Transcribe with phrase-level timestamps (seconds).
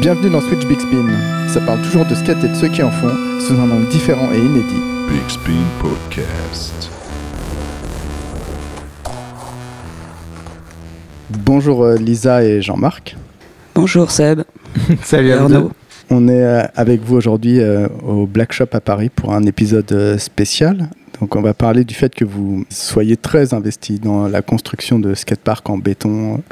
[0.00, 1.10] Bienvenue dans Switch Big Spin.
[1.46, 4.32] Ça parle toujours de skate et de ceux qui en font, sous un angle différent
[4.32, 4.80] et inédit.
[5.10, 6.90] Big Spin Podcast.
[11.28, 13.14] Bonjour euh, Lisa et Jean-Marc.
[13.74, 14.40] Bonjour Seb.
[15.02, 15.70] Salut Arnaud.
[16.08, 20.16] On est euh, avec vous aujourd'hui euh, au Black Shop à Paris pour un épisode
[20.16, 20.88] spécial.
[21.20, 25.12] Donc on va parler du fait que vous soyez très investi dans la construction de
[25.12, 26.42] skateparks en béton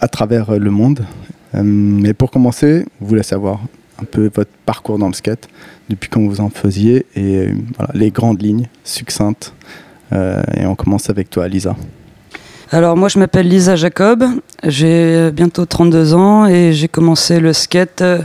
[0.00, 1.04] à travers le monde.
[1.54, 3.60] Euh, Mais pour commencer, je voulais savoir
[4.00, 5.48] un peu votre parcours dans le skate,
[5.88, 7.54] depuis quand vous en faisiez et euh,
[7.94, 9.52] les grandes lignes succinctes.
[10.12, 11.76] Euh, et on commence avec toi Lisa.
[12.72, 14.24] Alors moi je m'appelle Lisa Jacob,
[14.64, 18.22] j'ai bientôt 32 ans et j'ai commencé le skate euh,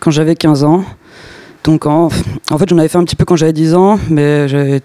[0.00, 0.84] quand j'avais 15 ans.
[1.62, 4.82] Donc en, fait j'en avais fait un petit peu quand j'avais 10 ans, mais j'avais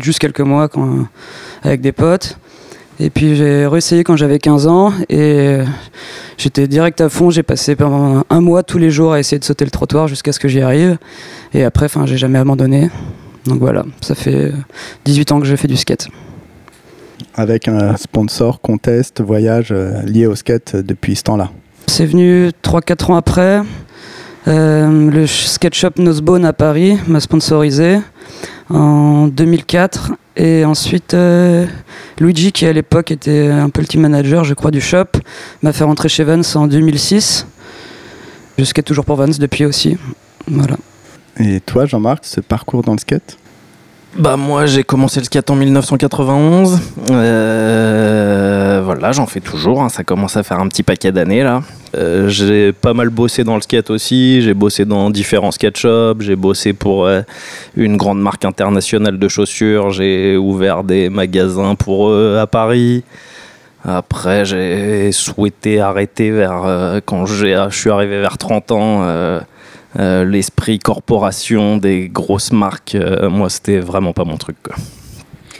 [0.00, 0.68] juste quelques mois
[1.62, 2.38] avec des potes.
[2.98, 5.64] Et puis j'ai réessayé quand j'avais 15 ans et euh,
[6.38, 7.30] j'étais direct à fond.
[7.30, 10.32] J'ai passé pendant un mois tous les jours à essayer de sauter le trottoir jusqu'à
[10.32, 10.96] ce que j'y arrive.
[11.52, 12.90] Et après, enfin, j'ai jamais abandonné.
[13.44, 14.52] Donc voilà, ça fait
[15.04, 16.08] 18 ans que je fais du skate.
[17.34, 21.50] Avec un sponsor, contest, voyage euh, lié au skate euh, depuis ce temps-là.
[21.86, 23.60] C'est venu 3-4 ans après.
[24.48, 27.98] Euh, le ch- skate shop Nosebone à Paris m'a sponsorisé
[28.70, 30.12] en 2004.
[30.36, 31.66] Et ensuite, euh,
[32.20, 35.04] Luigi, qui à l'époque était un peu le team manager, je crois, du shop,
[35.62, 37.46] m'a fait rentrer chez Vans en 2006.
[38.58, 39.96] Je skate toujours pour Vans depuis aussi.
[40.46, 40.76] Voilà.
[41.40, 43.36] Et toi, Jean-Marc, ce parcours dans le skate?
[44.18, 46.80] Bah moi j'ai commencé le skate en 1991.
[47.10, 49.82] Euh, voilà, j'en fais toujours.
[49.82, 51.62] hein, ça commence à faire un petit paquet d'années là.
[51.94, 54.40] Euh, j'ai pas mal bossé dans le skate aussi.
[54.40, 56.20] J'ai bossé dans différents skate shops.
[56.20, 57.20] J'ai bossé pour euh,
[57.76, 59.90] une grande marque internationale de chaussures.
[59.90, 63.04] J'ai ouvert des magasins pour eux à Paris.
[63.84, 69.40] Après, j'ai souhaité arrêter vers quand je suis arrivé vers 30 ans.
[69.98, 74.56] Euh, l'esprit corporation des grosses marques, euh, moi c'était vraiment pas mon truc.
[74.62, 74.76] Quoi.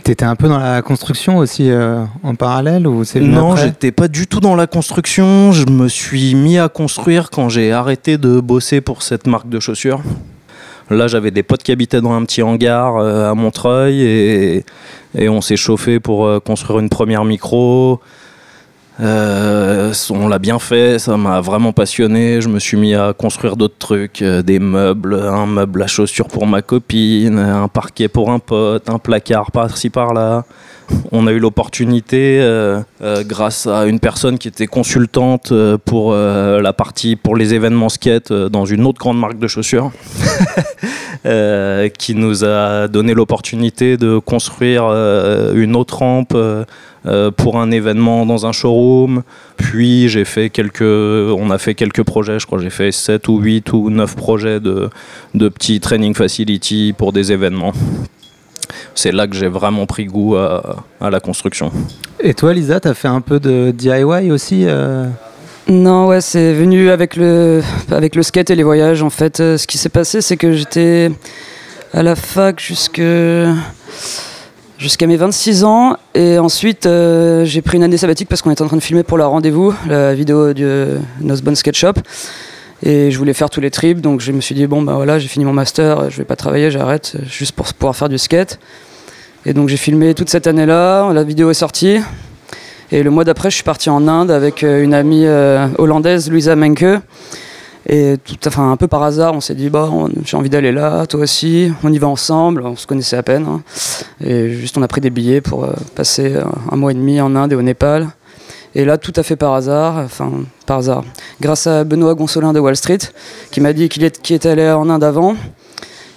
[0.06, 4.06] T'étais un peu dans la construction aussi euh, en parallèle ou c'est Non, j'étais pas
[4.06, 5.50] du tout dans la construction.
[5.50, 9.58] Je me suis mis à construire quand j'ai arrêté de bosser pour cette marque de
[9.58, 10.02] chaussures.
[10.90, 14.64] Là, j'avais des potes qui habitaient dans un petit hangar euh, à Montreuil et,
[15.18, 18.00] et on s'est chauffé pour euh, construire une première micro.
[18.98, 22.40] Euh, on l'a bien fait, ça m'a vraiment passionné.
[22.40, 26.28] Je me suis mis à construire d'autres trucs, euh, des meubles, un meuble à chaussures
[26.28, 30.44] pour ma copine, un parquet pour un pote, un placard par-ci par-là.
[31.12, 36.14] On a eu l'opportunité, euh, euh, grâce à une personne qui était consultante euh, pour
[36.14, 39.92] la partie pour les événements skate dans une autre grande marque de chaussures,
[41.98, 44.84] qui nous a donné l'opportunité de construire
[45.54, 46.36] une autre rampe
[47.36, 49.22] pour un événement dans un showroom.
[49.56, 52.38] Puis j'ai fait quelques, on a fait quelques projets.
[52.38, 54.90] Je crois j'ai fait 7 ou 8 ou 9 projets de,
[55.34, 57.72] de petits training facility pour des événements.
[58.96, 61.70] C'est là que j'ai vraiment pris goût à, à la construction.
[62.18, 65.06] Et toi Lisa, t'as fait un peu de DIY aussi euh
[65.68, 67.62] Non, ouais, c'est venu avec le,
[67.92, 69.02] avec le skate et les voyages.
[69.02, 71.10] En fait, Euh, ce qui s'est passé, c'est que j'étais
[71.92, 73.02] à la fac jusque
[74.78, 78.62] jusqu'à mes 26 ans et ensuite euh, j'ai pris une année sabbatique parce qu'on était
[78.62, 81.94] en train de filmer pour la rendez-vous, la vidéo de Nosebone Skate Shop.
[82.82, 85.18] Et je voulais faire tous les trips, donc je me suis dit, bon, bah voilà,
[85.18, 88.58] j'ai fini mon master, je vais pas travailler, j'arrête, juste pour pouvoir faire du skate.
[89.46, 91.98] Et donc j'ai filmé toute cette année-là, la vidéo est sortie.
[92.92, 96.30] Et le mois d'après, je suis parti en Inde avec euh, une amie euh, hollandaise,
[96.30, 97.00] Louisa Menke.
[97.88, 99.88] Et tout, enfin, un peu par hasard, on s'est dit, bah,
[100.24, 103.46] j'ai envie d'aller là, toi aussi, on y va ensemble, on se connaissait à peine.
[103.48, 103.62] hein.
[104.20, 106.36] Et juste, on a pris des billets pour euh, passer
[106.70, 108.08] un mois et demi en Inde et au Népal.
[108.78, 110.30] Et là, tout à fait par hasard, enfin,
[110.66, 111.02] par hasard,
[111.40, 112.98] grâce à Benoît Gonsolin de Wall Street,
[113.50, 115.34] qui m'a dit qu'il était allé en Inde avant,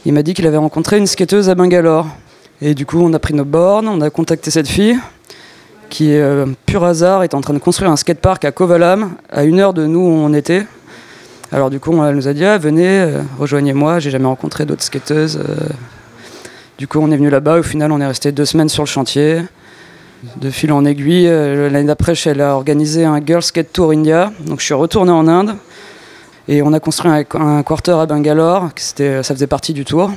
[0.05, 2.05] il m'a dit qu'il avait rencontré une skateuse à Bangalore.
[2.61, 4.99] Et du coup, on a pris nos bornes, on a contacté cette fille,
[5.89, 9.61] qui, euh, pur hasard, est en train de construire un skatepark à Kovalam, à une
[9.61, 10.67] heure de nous où on était.
[11.53, 14.83] Alors du coup, elle nous a dit, ah, venez, euh, rejoignez-moi, j'ai jamais rencontré d'autres
[14.83, 15.37] skateuses.
[15.37, 15.55] euh.
[16.77, 18.87] Du coup, on est venu là-bas, au final, on est resté deux semaines sur le
[18.89, 19.43] chantier.
[20.35, 24.33] De fil en aiguille, euh, l'année d'après, elle a organisé un Girl Skate Tour India.
[24.45, 25.55] Donc je suis retourné en Inde.
[26.49, 30.11] Et on a construit un, quarter à Bangalore, ça faisait partie du tour.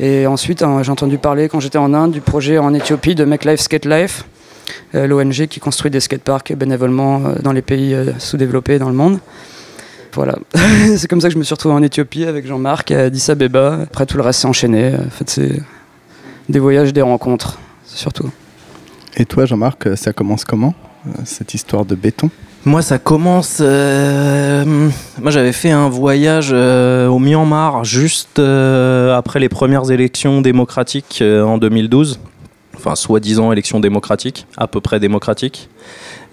[0.00, 3.24] Et ensuite, hein, j'ai entendu parler quand j'étais en Inde du projet en Éthiopie de
[3.24, 4.24] Make Life Skate Life,
[4.94, 9.20] euh, l'ONG qui construit des skateparks bénévolement euh, dans les pays sous-développés dans le monde.
[10.12, 10.36] Voilà,
[10.96, 13.82] c'est comme ça que je me suis retrouvé en Éthiopie avec Jean-Marc à Addis Abeba.
[13.84, 14.92] Après, tout le reste s'est enchaîné.
[14.94, 15.62] En fait, c'est
[16.48, 18.28] des voyages, des rencontres, surtout.
[19.20, 20.74] Et toi, Jean-Marc, ça commence comment,
[21.06, 22.30] euh, cette histoire de béton?
[22.64, 23.58] Moi, ça commence.
[23.60, 24.64] euh,
[25.20, 31.18] moi, j'avais fait un voyage euh, au Myanmar juste euh, après les premières élections démocratiques
[31.20, 32.20] euh, en 2012.
[32.76, 35.68] Enfin, soi-disant élections démocratiques, à peu près démocratiques.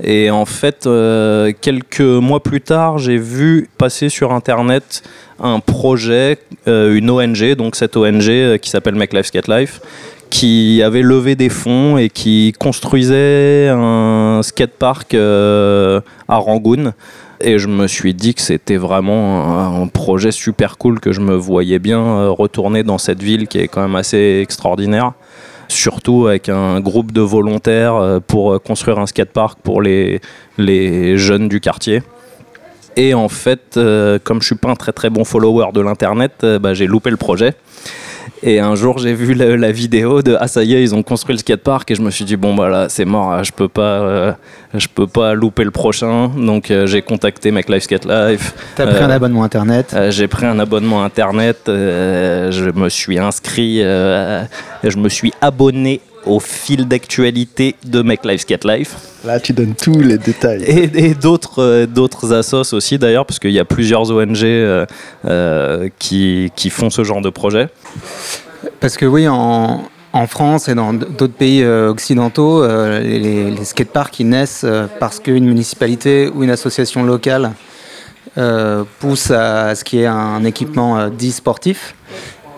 [0.03, 5.01] Et en fait, euh, quelques mois plus tard, j'ai vu passer sur Internet
[5.39, 6.37] un projet,
[6.67, 9.81] euh, une ONG, donc cette ONG euh, qui s'appelle Make Life Skate Life,
[10.35, 16.91] qui avait levé des fonds et qui construisait un skatepark euh, à Rangoon.
[17.39, 21.35] Et je me suis dit que c'était vraiment un, projet super cool, que je me
[21.35, 25.13] voyais bien euh, retourner dans cette ville qui est quand même assez extraordinaire.
[25.69, 30.19] Surtout avec un groupe de volontaires euh, pour euh, construire un skatepark pour les,
[30.57, 32.03] les jeunes du quartier.
[32.97, 33.79] Et en fait,
[34.23, 37.17] comme je suis pas un très très bon follower de l'internet, bah, j'ai loupé le
[37.17, 37.53] projet.
[38.47, 41.01] Et un jour, j'ai vu la, la vidéo de Ah, ça y est, ils ont
[41.01, 41.89] construit le skatepark.
[41.89, 44.31] Et je me suis dit, bon, bah là, c'est mort, hein, je peux pas, euh,
[44.75, 46.29] je peux pas louper le prochain.
[46.37, 48.53] Donc, euh, j'ai contacté Make Life Skate Life.
[48.75, 49.93] T'as pris Euh, un abonnement internet.
[49.95, 54.43] Euh, j'ai pris un abonnement internet, euh, je me suis inscrit, euh,
[54.83, 58.95] je me suis abonné au fil d'actualité de Make Life Skate Life
[59.25, 60.63] Là, tu donnes tous les détails.
[60.63, 64.85] et, et d'autres euh, d'autres assos aussi d'ailleurs parce qu'il y a plusieurs ONG euh,
[65.25, 67.69] euh, qui, qui font ce genre de projet.
[68.79, 69.83] Parce que oui, en,
[70.13, 74.87] en France et dans d'autres pays euh, occidentaux, euh, les, les skateparks ils naissent euh,
[74.99, 77.51] parce qu'une municipalité ou une association locale
[78.37, 81.95] euh, pousse à ce qu'il y ait un équipement euh, dit sportif.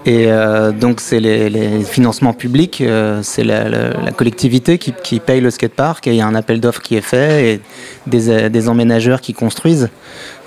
[0.05, 6.07] Et euh, donc c'est les, financements publics, euh, c'est la, collectivité qui, paye le skatepark
[6.07, 7.61] et il y a un appel d'offres qui est fait et
[8.05, 9.89] des, euh, des emménageurs qui construisent.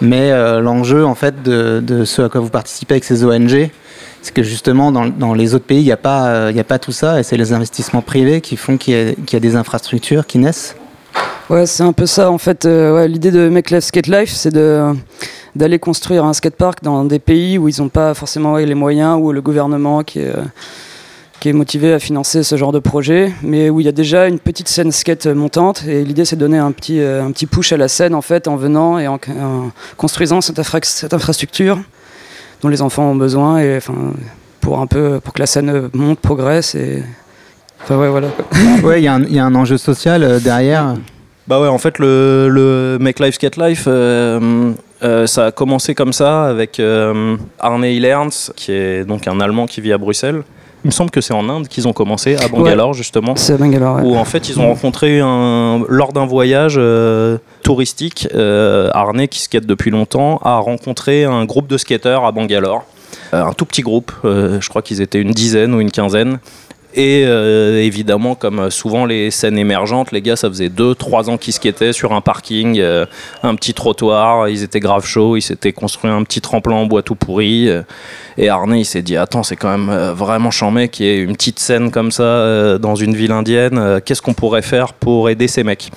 [0.00, 0.30] Mais
[0.60, 3.68] l'enjeu en fait de, de ce à quoi vous participez avec ces ONG,
[4.22, 6.78] c'est que justement dans, dans les autres pays il n'y a, pas, y a pas
[6.78, 10.38] tout ça et c'est les investissements privés qui font qu'il y, a- des infrastructures qui
[10.38, 10.74] naissent.
[11.50, 12.64] Ouais, c'est un peu ça en fait.
[12.64, 14.94] L'idée de Make Life Skate Life, c'est de
[15.56, 19.32] d'aller construire un skatepark dans des pays où ils n'ont pas forcément les moyens, ou
[19.32, 20.42] le gouvernement qui est, euh,
[21.40, 24.26] qui est motivé à financer ce genre de projet, mais où il y a déjà
[24.28, 25.84] une petite scène skate montante.
[25.88, 28.22] Et l'idée, c'est de donner un petit, euh, un petit push à la scène en
[28.22, 31.78] fait, en venant et en, en construisant cette, infra- cette infrastructure
[32.62, 33.94] dont les enfants ont besoin, et enfin
[34.60, 37.02] pour un peu pour que la scène monte, progresse et
[37.82, 38.28] enfin ouais voilà.
[38.28, 38.44] quoi.
[38.86, 40.94] Ouais, il y, a un- il y a un enjeu social euh, derrière.
[41.48, 45.94] Bah ouais, en fait, le, le Make Life Skate Life, euh, euh, ça a commencé
[45.94, 50.42] comme ça avec euh, Arne Hillerns, qui est donc un Allemand qui vit à Bruxelles.
[50.84, 53.36] Il me semble que c'est en Inde qu'ils ont commencé, à Bangalore justement.
[53.36, 53.96] C'est à Bangalore.
[53.96, 54.02] ouais.
[54.02, 59.66] Où en fait ils ont rencontré un, lors d'un voyage euh, touristique, Arne qui skate
[59.66, 62.84] depuis longtemps a rencontré un groupe de skateurs à Bangalore,
[63.32, 66.38] un tout petit groupe, je crois qu'ils étaient une dizaine ou une quinzaine.
[66.94, 71.52] Et euh, évidemment, comme souvent les scènes émergentes, les gars, ça faisait 2-3 ans qu'ils
[71.52, 73.06] skataient sur un parking, euh,
[73.44, 77.02] un petit trottoir, ils étaient grave chauds, ils s'étaient construit un petit tremplin en bois
[77.02, 77.68] tout pourri.
[77.68, 77.82] euh,
[78.38, 81.18] et Arne, il s'est dit Attends, c'est quand même euh, vraiment chambé qu'il y ait
[81.18, 83.78] une petite scène comme ça euh, dans une ville indienne.
[83.78, 85.90] euh, Qu'est-ce qu'on pourrait faire pour aider ces mecs?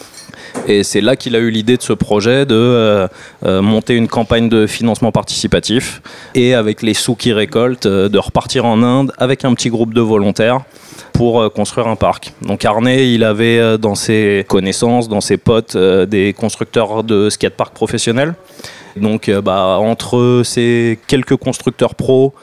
[0.67, 3.07] Et c'est là qu'il a eu l'idée de ce projet de euh,
[3.45, 6.01] euh, monter une campagne de financement participatif
[6.35, 9.93] et avec les sous qu'il récolte, euh, de repartir en Inde avec un petit groupe
[9.95, 10.59] de volontaires
[11.13, 12.33] pour euh, construire un parc.
[12.41, 17.29] Donc Arné, il avait euh, dans ses connaissances, dans ses potes, euh, des constructeurs de
[17.29, 18.35] skateparks professionnels.
[18.97, 22.35] Donc bah, entre ces quelques constructeurs pros,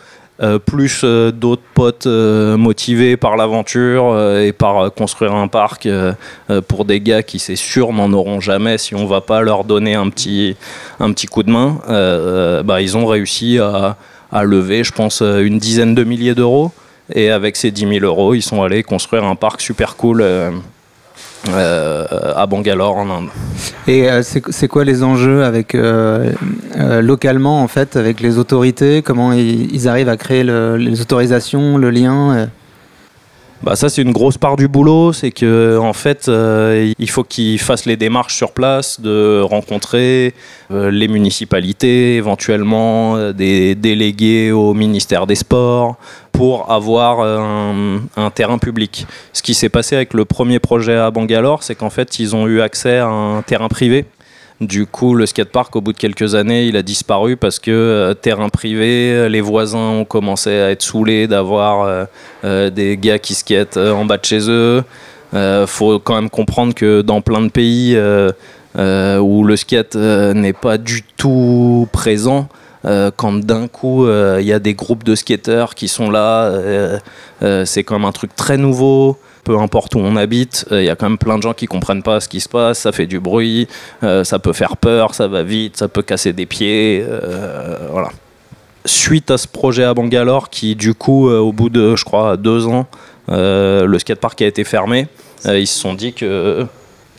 [0.67, 5.89] plus d'autres potes motivés par l'aventure et par construire un parc
[6.67, 9.95] pour des gars qui c'est sûr n'en auront jamais si on va pas leur donner
[9.95, 10.57] un petit,
[10.99, 11.79] un petit coup de main,
[12.65, 13.97] bah, ils ont réussi à,
[14.43, 16.73] lever je pense une dizaine de milliers d'euros
[17.15, 20.51] et avec ces 10 000 euros ils sont allés construire un parc super cool euh,
[21.49, 23.29] euh, à Bangalore en Inde.
[23.87, 25.77] Et euh, c'est quoi les enjeux avec
[27.01, 29.03] localement en fait avec les autorités?
[29.03, 32.49] Comment ils, arrivent à créer le- les autorisations, le lien
[33.63, 37.25] Bah ça c'est une grosse part du boulot, c'est que en fait euh, il faut
[37.25, 40.33] qu'ils fassent les démarches sur place, de rencontrer
[40.71, 45.97] euh, les municipalités, éventuellement euh, des délégués au ministère des Sports
[46.33, 49.07] pour avoir un terrain public.
[49.35, 52.47] Ce qui s'est passé avec le premier projet à Bangalore, c'est qu'en fait ils ont
[52.47, 54.07] eu accès à un terrain privé.
[54.61, 58.13] Du coup, le skatepark, au bout de quelques années, il a disparu parce que euh,
[58.13, 62.07] terrain privé, euh, les voisins ont commencé à être saoulés d'avoir
[62.45, 64.85] euh, des gars qui skatent en bas de chez eux.
[65.67, 71.05] Faut quand même comprendre que dans plein de pays où le skate n'est pas du
[71.17, 72.49] tout présent,
[72.83, 76.53] quand d'un coup il y a des groupes de skateurs qui sont là,
[77.65, 79.17] c'est comme un truc très nouveau.
[79.45, 82.03] Peu importe où on habite, il y a quand même plein de gens qui comprennent
[82.03, 83.69] pas ce qui se passe, ça fait du bruit,
[84.03, 87.05] ça peut faire peur, ça va vite, ça peut casser des pieds,
[87.91, 88.11] voilà.
[88.87, 92.67] Suite à ce projet à Bangalore, qui du coup, au bout de, je crois, deux
[92.67, 92.87] ans,
[93.29, 95.09] le skatepark a été fermé,
[95.47, 96.67] ils se sont dit que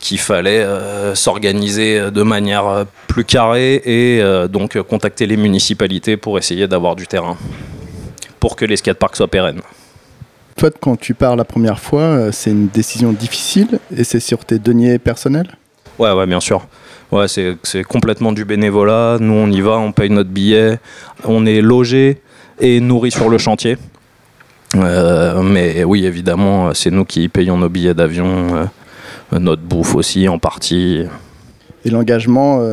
[0.00, 0.66] qu'il fallait
[1.14, 7.36] s'organiser de manière plus carrée et donc contacter les municipalités pour essayer d'avoir du terrain
[8.40, 9.60] pour que les skateparks soient pérennes.
[10.56, 14.44] Toi, quand tu pars la première fois, euh, c'est une décision difficile et c'est sur
[14.44, 15.48] tes deniers personnels?
[15.98, 16.66] Ouais, ouais, bien sûr.
[17.10, 19.18] Ouais, c'est complètement du bénévolat.
[19.20, 20.78] Nous, on y va, on paye notre billet,
[21.24, 22.22] on est logé
[22.58, 23.76] et nourri sur le chantier.
[24.76, 28.56] Euh, mais oui, évidemment, c'est nous qui payons nos billets d'avion,
[29.32, 31.04] euh, notre bouffe aussi en partie.
[31.84, 32.64] Et l'engagement,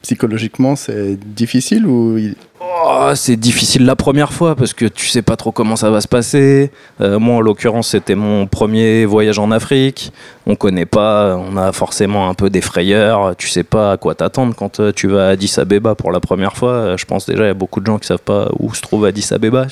[0.00, 2.16] psychologiquement, c'est difficile ou
[2.60, 6.00] oh, C'est difficile la première fois parce que tu sais pas trop comment ça va
[6.00, 6.70] se passer.
[7.00, 10.12] Euh, moi, en l'occurrence, c'était mon premier voyage en Afrique.
[10.46, 13.36] On connaît pas, on a forcément un peu des frayeurs.
[13.36, 16.20] Tu sais pas à quoi t'attendre quand euh, tu vas à Addis Abeba pour la
[16.20, 16.72] première fois.
[16.72, 18.80] Euh, je pense déjà il y a beaucoup de gens qui savent pas où se
[18.80, 19.66] trouve Addis Abeba,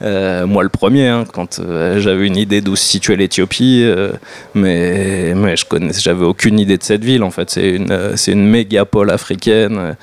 [0.46, 1.60] moi, le premier, hein, quand
[1.96, 3.90] j'avais une idée d'où se situait l'Éthiopie,
[4.54, 7.22] mais, mais je connais, j'avais aucune idée de cette ville.
[7.22, 9.96] En fait, c'est une, c'est une mégapole africaine.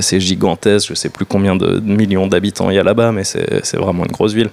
[0.00, 0.57] c'est gigantesque.
[0.64, 4.12] Je sais plus combien de millions d'habitants il y a là-bas, mais c'est, vraiment une
[4.12, 4.50] grosse ville.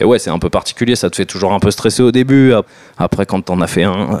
[0.00, 2.52] Et ouais, c'est un peu particulier, ça te fait toujours un peu stresser au début.
[2.98, 4.20] Après, quand t'en as fait un,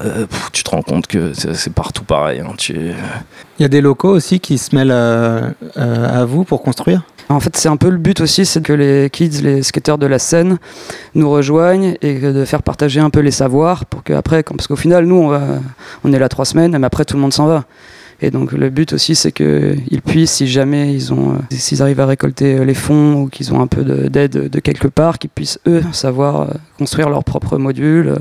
[0.52, 2.40] tu te rends compte que c'est partout pareil.
[2.40, 2.54] Hein.
[2.56, 2.74] Tu...
[3.58, 7.02] Il y a des locaux aussi qui se mêlent à vous pour construire?
[7.30, 10.06] En fait, c'est un peu le but aussi, c'est que les kids, les skateurs de
[10.06, 10.58] la scène,
[11.14, 15.04] nous rejoignent et de faire partager un peu les savoirs pour qu'après, parce qu'au final,
[15.04, 15.42] nous, on, va,
[16.04, 17.64] on est là trois semaines, mais après, tout le monde s'en va.
[18.20, 22.00] Et donc le but aussi, c'est qu'ils puissent, si jamais ils ont, euh, s'ils arrivent
[22.00, 25.60] à récolter les fonds ou qu'ils ont un peu d'aide de, quelque part, qu'ils puissent
[25.66, 26.46] eux savoir euh,
[26.78, 28.14] construire leur propre module.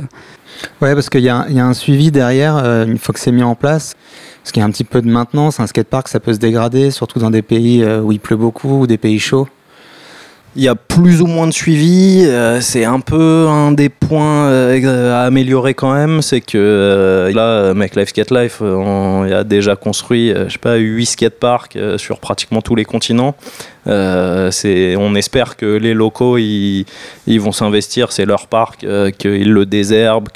[0.81, 3.55] Ouais, parce qu'il y, a un suivi derrière, euh, une fois que c'est mis en
[3.55, 3.95] place.
[4.41, 6.91] Parce qu'il y a un petit peu de maintenance, un skatepark ça peut se dégrader,
[6.91, 9.47] surtout dans des pays euh, où il pleut beaucoup ou des pays chauds.
[10.57, 12.23] Il y a plus ou moins de suivi.
[12.25, 16.23] Euh, c'est un peu un des points euh, à améliorer quand même.
[16.23, 21.05] C'est que là, Make Life Skate Life, on a déjà construit, je sais pas, 8
[21.05, 23.35] skateparks sur pratiquement tous les continents.
[23.85, 26.85] on espère que les locaux ils,
[27.27, 28.83] vont s'investir, c'est leur parc,
[29.19, 30.29] qu'ils le désherbent,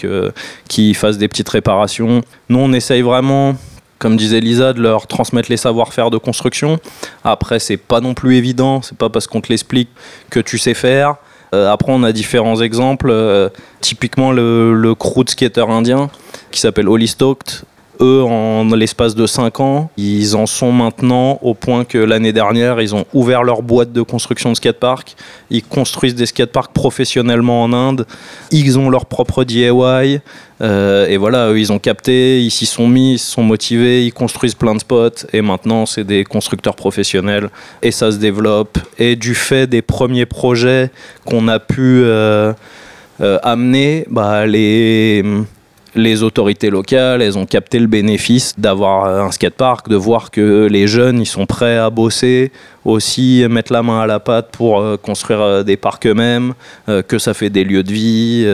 [0.68, 2.22] qu'ils fassent des petites réparations.
[2.48, 3.56] Nous, on essaye vraiment
[4.02, 6.80] comme disait Lisa, de leur transmettre les savoir-faire de construction.
[7.24, 9.90] Après, c'est pas non plus évident, c'est pas parce qu'on te l'explique
[10.32, 11.18] que tu sais faire.
[11.54, 13.12] Euh, après, on a différents exemples.
[13.12, 16.10] Euh, typiquement, le, le, crew skater indien
[16.50, 17.62] qui s'appelle Holly Stoked
[18.02, 22.82] eux, en l'espace de 5 ans, ils en sont maintenant au point que l'année dernière,
[22.82, 25.16] ils ont ouvert leur boîte de construction de skatepark.
[25.50, 28.06] Ils construisent des skateparks professionnellement en Inde.
[28.52, 30.20] Ils ont leur propre DIY.
[30.62, 34.06] Euh, et voilà, eux, ils ont capté, ils s'y sont mis, ils se sont motivés,
[34.06, 35.26] ils construisent plein de spots.
[35.34, 37.50] Et maintenant, c'est des constructeurs professionnels.
[37.82, 38.78] Et ça se développe.
[38.98, 40.92] Et du fait des premiers projets
[41.26, 42.54] qu'on a pu euh,
[43.22, 45.24] euh, amener, bah, les
[45.96, 50.88] les autorités locales, elles ont capté le bénéfice d'avoir un skatepark, de voir que les
[50.88, 52.52] jeunes, ils sont prêts à bosser,
[52.86, 56.54] aussi mettre la main à la pâte pour euh, construire euh, des parcs eux-mêmes,
[56.90, 58.46] euh, que ça fait des lieux de vie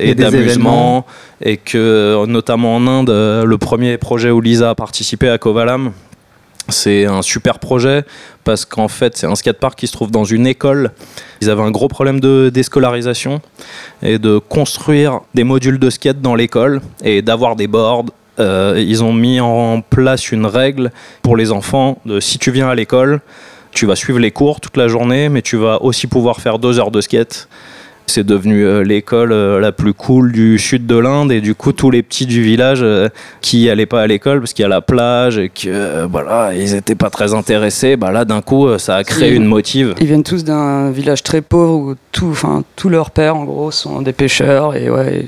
[0.00, 1.04] et, d'amusement,
[1.42, 5.92] et que notamment en Inde, le premier projet où Lisa a participé à Kovalam,
[6.68, 8.04] c'est un super projet
[8.42, 10.90] parce qu'en fait, c'est un skatepark qui se trouve dans une école.
[11.40, 13.40] Ils avaient un gros problème de déscolarisation
[14.02, 18.06] et de construire des modules de skate dans l'école et d'avoir des boards.
[18.40, 20.90] Euh, ils ont mis en place une règle
[21.22, 23.20] pour les enfants de si tu viens à l'école,
[23.70, 26.78] tu vas suivre les cours toute la journée, mais tu vas aussi pouvoir faire deux
[26.78, 27.48] heures de skate.
[28.06, 31.72] C'est devenu euh, l'école euh, la plus cool du sud de l'Inde et du coup
[31.72, 33.08] tous les petits du village euh,
[33.40, 36.74] qui allaient pas à l'école parce qu'il y a la plage et que voilà ils
[36.74, 39.94] étaient pas très intéressés, bah là d'un coup ça a créé une motive.
[40.00, 43.70] Ils viennent tous d'un village très pauvre où tout, enfin tous leurs pères en gros
[43.70, 45.26] sont des pêcheurs et ouais,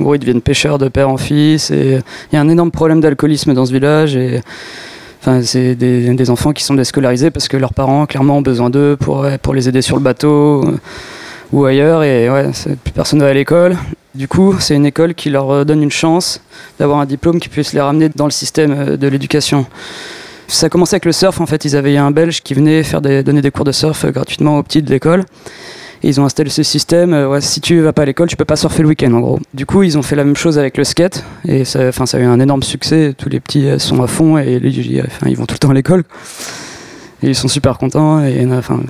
[0.00, 1.98] en gros ils deviennent pêcheurs de père en fils et
[2.30, 4.40] il y a un énorme problème d'alcoolisme dans ce village et
[5.24, 8.70] Enfin, c'est des, des, enfants qui sont déscolarisés parce que leurs parents clairement ont besoin
[8.70, 10.64] d'eux pour, pour les aider sur le bateau
[11.52, 12.50] ou ailleurs et ouais,
[12.82, 13.76] plus personne va à l'école.
[14.14, 16.40] Du coup, c'est une école qui leur donne une chance
[16.78, 19.66] d'avoir un diplôme qui puisse les ramener dans le système euh, de l'éducation.
[20.48, 23.00] Ça a commencé avec le surf, en fait, ils avaient un Belge qui venait faire
[23.00, 25.24] donner des cours de surf gratuitement aux petits de l'école.
[26.02, 28.56] ils ont installé ce système, euh, si tu vas pas à l'école, tu peux pas
[28.56, 29.38] surfer le week-end en gros.
[29.54, 32.20] Du coup, ils ont fait la même chose avec le skate, et ça, ça a
[32.20, 35.54] eu un énorme succès, tous les petits euh, sont à fond, et ils vont tout
[35.54, 36.04] le temps à l'école.
[37.22, 38.80] Ils sont super contents, et enfin,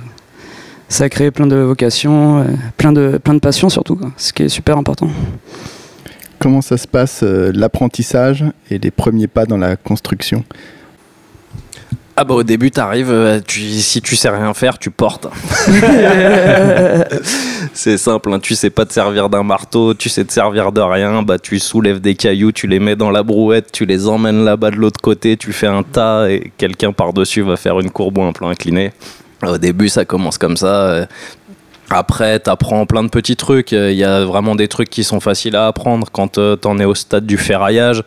[0.93, 2.45] ça a créé plein de vocations, euh,
[2.77, 5.09] plein de, plein de passions surtout, quoi, ce qui est super important.
[6.39, 10.45] Comment ça se passe euh, l'apprentissage et les premiers pas dans la construction?
[12.15, 15.29] Ah bah au début t'arrives, euh, tu, si tu sais rien faire, tu portes.
[17.73, 20.83] c'est simple, hein, tu sais pas te servir d'un marteau, tu sais te servir de
[20.83, 24.45] rien, bah tu soulèves des cailloux, tu les mets dans la brouette, tu les emmènes
[24.45, 28.19] là-bas de l'autre côté, tu fais un tas et quelqu'un par-dessus va faire une courbe
[28.19, 28.93] ou un plan incliné.
[29.47, 30.67] Au début ça commence comme ça.
[30.91, 31.07] euh,
[31.91, 33.73] Après, t'apprends plein de petits trucs.
[33.73, 36.85] Il y a vraiment des trucs qui sont faciles à apprendre quand euh, t'en es
[36.85, 38.03] au stade du ferraillage.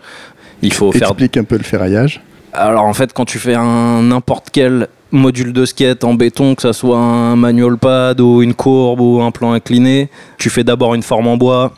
[0.62, 2.22] Il faut faire Explique un peu le ferraillage?
[2.54, 6.62] alors en fait, quand tu fais un n'importe quel module de skate en béton, que
[6.62, 10.96] ça soit un manual pad ou une courbe ou un plan incliné, tu fais d'abord
[10.96, 11.74] une forme en bois.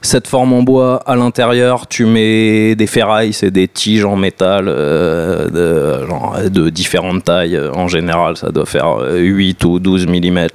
[0.00, 4.66] Cette forme en bois, à l'intérieur, tu mets des ferrailles, c'est des tiges en métal
[4.68, 5.48] euh,
[6.02, 7.58] de, genre, de différentes tailles.
[7.74, 10.46] En général, ça doit faire euh, 8 ou 12 mm.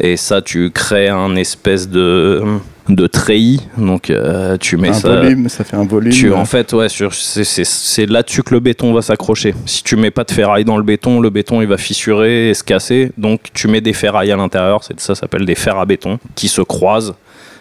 [0.00, 2.42] Et ça, tu crées un espèce de,
[2.90, 3.62] de treillis.
[3.78, 5.08] Donc, euh, tu mets un ça.
[5.22, 6.12] volume, ça fait un volume.
[6.12, 9.54] Tu, en fait, ouais, sur- c'est- là-dessus que le béton va s'accrocher.
[9.64, 12.54] Si tu mets pas de ferraille dans le béton, le béton il va fissurer et
[12.54, 13.10] se casser.
[13.16, 16.46] Donc tu mets des ferrailles à l'intérieur, c'est ça s'appelle des fers à béton qui
[16.48, 17.14] se croisent.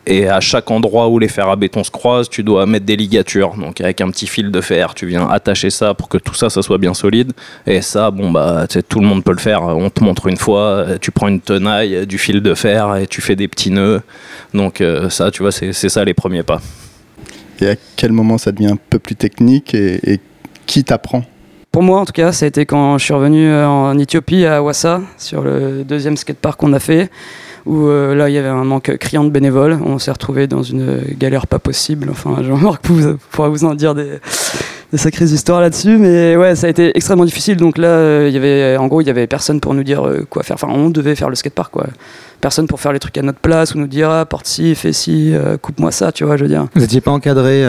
[0.10, 2.96] Et à chaque endroit où les fers à béton se croisent, tu dois mettre des
[2.96, 3.56] ligatures.
[3.58, 6.50] Donc avec un petit fil de fer, tu viens attacher ça pour que tout ça,
[6.50, 7.34] ça soit bien solide.
[7.66, 9.64] Et ça, bon bah, tout le monde peut le faire.
[9.64, 13.20] On te montre une fois, tu prends une tenaille, du fil de fer et tu
[13.20, 14.02] fais des petits nœuds.
[14.54, 16.62] Donc euh, ça, tu vois, c'est ça les premiers pas.
[17.60, 20.22] Et à quel moment ça devient un peu plus technique et, et
[20.66, 21.24] qui t'apprend?
[21.70, 24.46] Pour moi, en tout cas, ça a été quand je suis revenu euh, en Éthiopie,
[24.46, 27.12] à Wassa, sur le deuxième skatepark qu'on a fait,
[27.68, 29.78] où euh, là, il y avait un manque criant de bénévoles.
[29.86, 32.08] On s'est retrouvé dans une galère pas possible.
[32.10, 32.86] Enfin, Jean-Marc
[33.32, 34.20] pourra vous en dire des,
[34.92, 35.98] des sacrées histoires là-dessus.
[35.98, 37.58] Mais ouais, ça a été extrêmement difficile.
[37.58, 40.06] Donc là, euh, il y avait, en gros, il y avait personne pour nous dire
[40.06, 40.56] euh, quoi faire.
[40.56, 41.88] Enfin, on devait faire le skatepark, quoi.
[42.40, 44.94] Personne pour faire les trucs à notre place ou nous dire ah, porte ci, fais
[44.94, 46.68] ci, euh, coupe-moi ça, tu vois, je veux dire.
[46.76, 47.64] Vous n'étiez pas encadré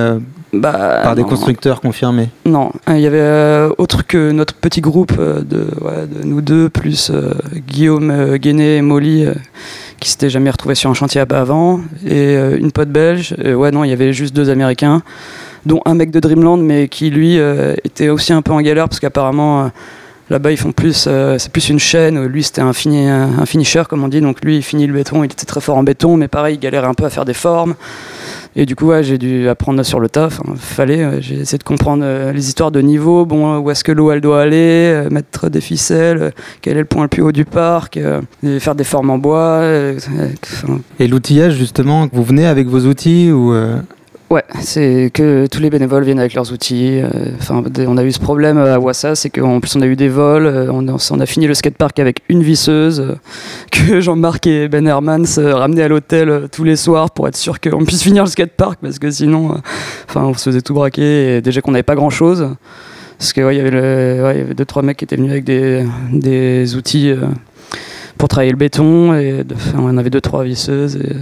[0.52, 1.28] Bah, par des non.
[1.28, 2.28] constructeurs confirmés?
[2.45, 7.11] Non, il y avait autre que notre petit groupe de, ouais, de nous deux, plus
[7.66, 9.27] Guillaume Guéné et Molly,
[10.16, 13.35] qui jamais retrouvés sur un chantier avant, et euh, une pote belge.
[13.44, 15.03] Euh, ouais, non, il y avait juste deux Américains,
[15.66, 18.88] dont un mec de Dreamland, mais qui lui euh, était aussi un peu en galère,
[18.88, 19.71] parce qu'apparemment.
[20.31, 22.23] Là-bas, ils font plus, c'est plus une chaîne.
[22.27, 24.21] Lui, c'était un, fini, un finisher, comme on dit.
[24.21, 25.25] Donc lui, il finit le béton.
[25.25, 27.33] Il était très fort en béton, mais pareil, il galérait un peu à faire des
[27.33, 27.75] formes.
[28.56, 30.28] Et du coup, j'ai dû apprendre sur le tas.
[30.56, 31.20] Fallait.
[31.20, 33.24] J'ai essayé de comprendre euh, les histoires de niveau.
[33.24, 36.32] Bon, euh, où est-ce que l'eau elle doit aller euh, Mettre des ficelles.
[36.62, 37.98] quel est le point le plus haut du parc
[38.58, 39.62] Faire des formes en bois.
[40.98, 43.54] Et l'outillage, justement, vous venez avec vos outils ou
[44.31, 47.01] Ouais, c'est que tous les bénévoles viennent avec leurs outils.
[47.01, 47.09] euh,
[47.41, 50.11] Enfin, on a eu ce problème à Wassa, c'est qu'en plus on a eu des
[50.11, 50.45] vols.
[50.45, 50.87] euh, On
[51.21, 53.14] a, fini le skatepark avec une visseuse euh,
[53.73, 57.38] que Jean-Marc et Ben Hermans euh, ramenaient à l'hôtel euh, tous les soirs pour être
[57.38, 59.59] sûr qu'on puisse finir le skatepark parce que sinon, euh,
[60.11, 61.37] enfin, on se faisait tout braquer.
[61.37, 62.51] Et déjà qu'on n'avait pas grand-chose.
[63.19, 67.11] Parce que ouais, il y avait deux trois mecs qui étaient venus avec des, outils
[67.11, 67.17] euh,
[68.19, 69.43] pour travailler le béton et
[69.77, 71.17] on avait deux trois visseuses et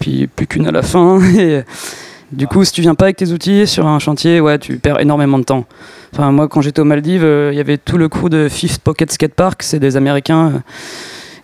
[0.00, 1.20] puis plus qu'une à la fin
[2.34, 5.00] du coup, si tu viens pas avec tes outils sur un chantier, ouais, tu perds
[5.00, 5.64] énormément de temps.
[6.12, 8.80] Enfin, moi, quand j'étais aux Maldives, euh, il y avait tout le crew de Fifth
[8.80, 10.46] Pocket Skate Park, c'est des Américains.
[10.46, 10.58] euh,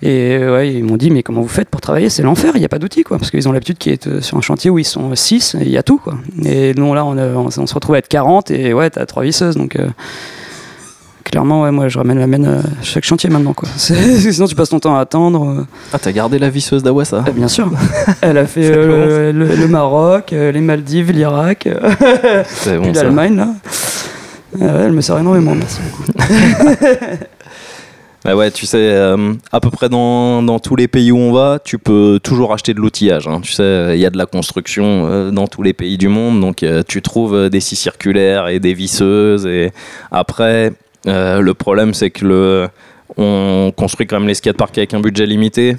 [0.02, 2.08] et euh, ouais, ils m'ont dit, mais comment vous faites pour travailler?
[2.08, 3.18] C'est l'enfer, il n'y a pas d'outils, quoi.
[3.18, 5.56] Parce qu'ils ont l'habitude qu'il y ait euh, sur un chantier où ils sont 6,
[5.56, 6.16] et il y a tout, quoi.
[6.44, 9.76] Et nous, là, on, se retrouve à être 40, et ouais, t'as trois visseuses, donc.
[11.30, 13.52] Euh, Clairement, ouais, moi je ramène la mienne à chaque chantier maintenant.
[13.52, 13.68] Quoi.
[13.76, 15.48] Sinon, tu passes ton temps à attendre.
[15.60, 15.66] euh.
[15.92, 17.70] Ah, t'as gardé la visseuse d'Awassa Ah, bien sûr.
[18.20, 22.42] Elle a fait euh, le, le Maroc, euh, les Maldives, l'Irak, euh,
[22.78, 23.36] bon l'Allemagne.
[23.36, 23.48] Là.
[24.60, 26.10] Ah elle me sert énormément, merci beaucoup.
[28.22, 31.32] Bah ouais, tu sais, euh, à peu près dans, dans tous les pays où on
[31.32, 33.26] va, tu peux toujours acheter de l'outillage.
[33.26, 33.40] hein.
[33.40, 36.38] Tu sais, il y a de la construction euh, dans tous les pays du monde,
[36.38, 39.46] donc euh, tu trouves euh, des scies circulaires et des visseuses.
[39.46, 39.72] Et
[40.10, 40.72] après,
[41.06, 42.68] euh, le problème, c'est que le,
[43.16, 45.76] on construit quand même les skateparks avec un budget limité.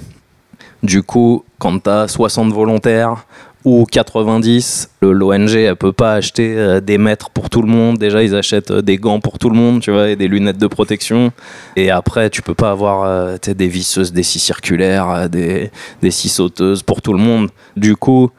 [0.82, 3.24] Du coup, quand tu as 60 volontaires
[3.64, 7.98] ou 90, le- l'ONG elle peut pas acheter euh, des mètres pour tout le monde.
[7.98, 10.58] Déjà, ils achètent euh, des gants pour tout le monde, tu vois, et des lunettes
[10.58, 11.30] de protection.
[11.76, 15.70] Et après, tu peux pas avoir des visseuses, des scies circulaires, des,
[16.02, 17.50] des scies sauteuses pour tout le monde.
[17.76, 18.30] Du coup,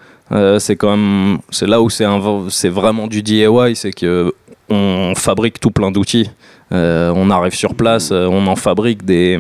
[0.59, 4.33] c'est là où c'est vraiment du DIY, c'est que
[4.69, 6.29] on fabrique tout plein d'outils.
[6.71, 9.39] Euh, on arrive sur place, euh, on en fabrique des,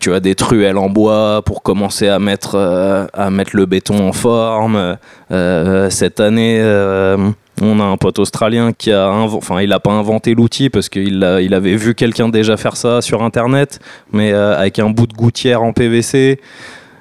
[0.00, 3.06] tu des truelles en bois pour commencer à mettre, euh,
[3.52, 4.96] le béton en forme.
[5.90, 6.60] Cette année,
[7.62, 11.24] On a un pote australien qui a, enfin, il a pas inventé l'outil parce qu'il
[11.40, 13.78] il avait vu quelqu'un déjà faire ça sur internet,
[14.12, 16.40] mais avec un bout de gouttière en PVC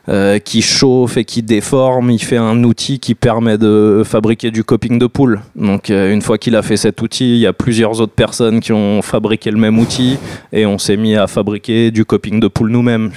[0.10, 2.12] euh, qui chauffe et qui déforme.
[2.12, 5.42] Il fait un outil qui permet de fabriquer du coping de poule.
[5.56, 8.60] Donc, euh, une fois qu'il a fait cet outil, il y a plusieurs autres personnes
[8.60, 10.18] qui ont fabriqué le même outil
[10.52, 13.12] et on s'est mis à fabriquer du coping de poule nous-mêmes,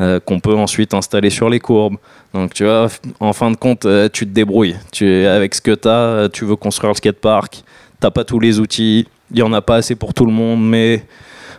[0.00, 1.96] euh, qu'on peut ensuite installer sur les courbes.
[2.34, 2.88] Donc, tu vois,
[3.20, 4.76] en fin de compte, euh, tu te débrouilles.
[4.92, 7.62] Tu, avec ce que tu as, tu veux construire le skatepark,
[8.00, 10.66] t'as pas tous les outils, il y en a pas assez pour tout le monde,
[10.66, 11.04] mais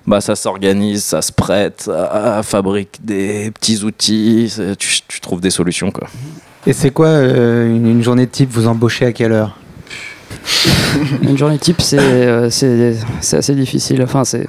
[0.10, 5.52] bah, ça s'organise, ça se prête, ça fabrique des petits outils, tu, tu trouves des
[5.52, 6.08] solutions, quoi.
[6.65, 9.58] Et c'est quoi euh, une, une journée de type Vous embauchez à quelle heure?
[11.22, 14.02] Une journée type, c'est euh, c'est c'est assez difficile.
[14.04, 14.48] Enfin, c'est.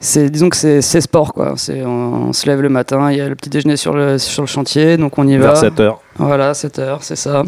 [0.00, 1.54] C'est, disons que c'est, sport quoi.
[1.56, 4.18] C'est, on, on se lève le matin, il y a le petit déjeuner sur le,
[4.18, 5.46] sur le chantier, donc on y va.
[5.46, 6.00] Vers 7 heures.
[6.16, 7.44] Voilà, 7 heures, c'est ça.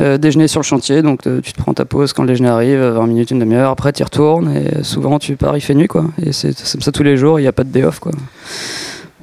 [0.00, 2.48] Euh, déjeuner sur le chantier, donc euh, tu te prends ta pause quand le déjeuner
[2.48, 5.74] arrive, 20 minutes, une demi-heure, après tu y retournes et souvent tu pars, il fait
[5.74, 6.06] nuit quoi.
[6.20, 8.10] Et c'est, comme ça tous les jours, il n'y a pas de day off quoi.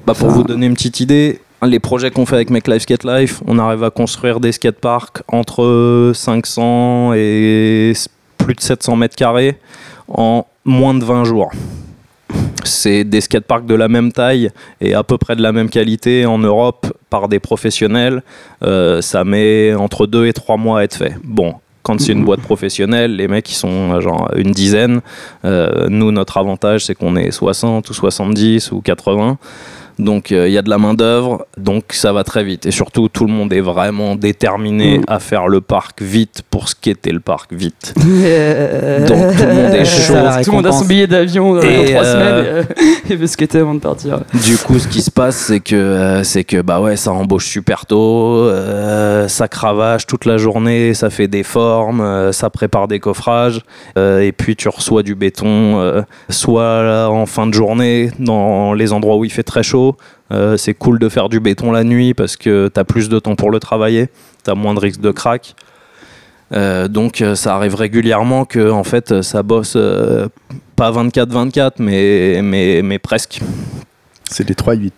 [0.05, 2.83] Bah, pour Enfin- vous donner une petite idée, les projets qu'on fait avec Make Life
[2.83, 7.91] Skate Life, on arrive à construire des skateparks entre 500 et
[8.37, 9.57] plus de 700 mètres carrés
[10.07, 11.51] en moins de 20 jours.
[12.65, 16.25] C'est des skateparks de la même taille et à peu près de la même qualité
[16.25, 18.23] en Europe par des professionnels.
[18.63, 21.15] Euh, ça met entre 2 et 3 mois à être fait.
[21.23, 25.01] Bon, quand c'est une boîte professionnelle, les mecs ils sont euh, genre une dizaine.
[25.45, 29.37] Euh, nous, notre avantage, c'est qu'on est 60 ou 70 ou 80.
[30.01, 32.65] Donc euh, il y a de la main d'œuvre, donc ça va très vite.
[32.65, 35.03] Et surtout, tout le monde est vraiment déterminé Mm.
[35.07, 37.93] à faire le parc vite pour ce qu'était le parc vite.
[37.95, 38.03] Donc
[39.37, 40.13] tout le monde est chaud.
[40.13, 42.93] la Tout le monde a son billet d'avion euh, dans 3 euh, semaines et, euh,
[43.09, 44.19] et veut skater avant de partir.
[44.33, 47.47] Du coup, ce qui se passe, c'est que euh, c'est que bah ouais, ça embauche
[47.47, 52.87] super tôt, euh, ça cravache toute la journée, ça fait des formes, euh, ça prépare
[52.87, 53.61] des coffrages,
[53.97, 58.73] euh, et puis tu reçois du béton, euh, soit là, en fin de journée dans
[58.73, 59.90] les endroits où il fait très chaud.
[60.31, 63.19] Euh, c'est cool de faire du béton la nuit parce que tu as plus de
[63.19, 64.09] temps pour le travailler,
[64.43, 65.55] tu as moins de risque de crack.
[66.53, 70.27] Euh, donc euh, ça arrive régulièrement que en fait ça bosse euh,
[70.75, 73.39] pas 24-24 mais, mais, mais presque.
[74.29, 74.91] C'est les 3-8.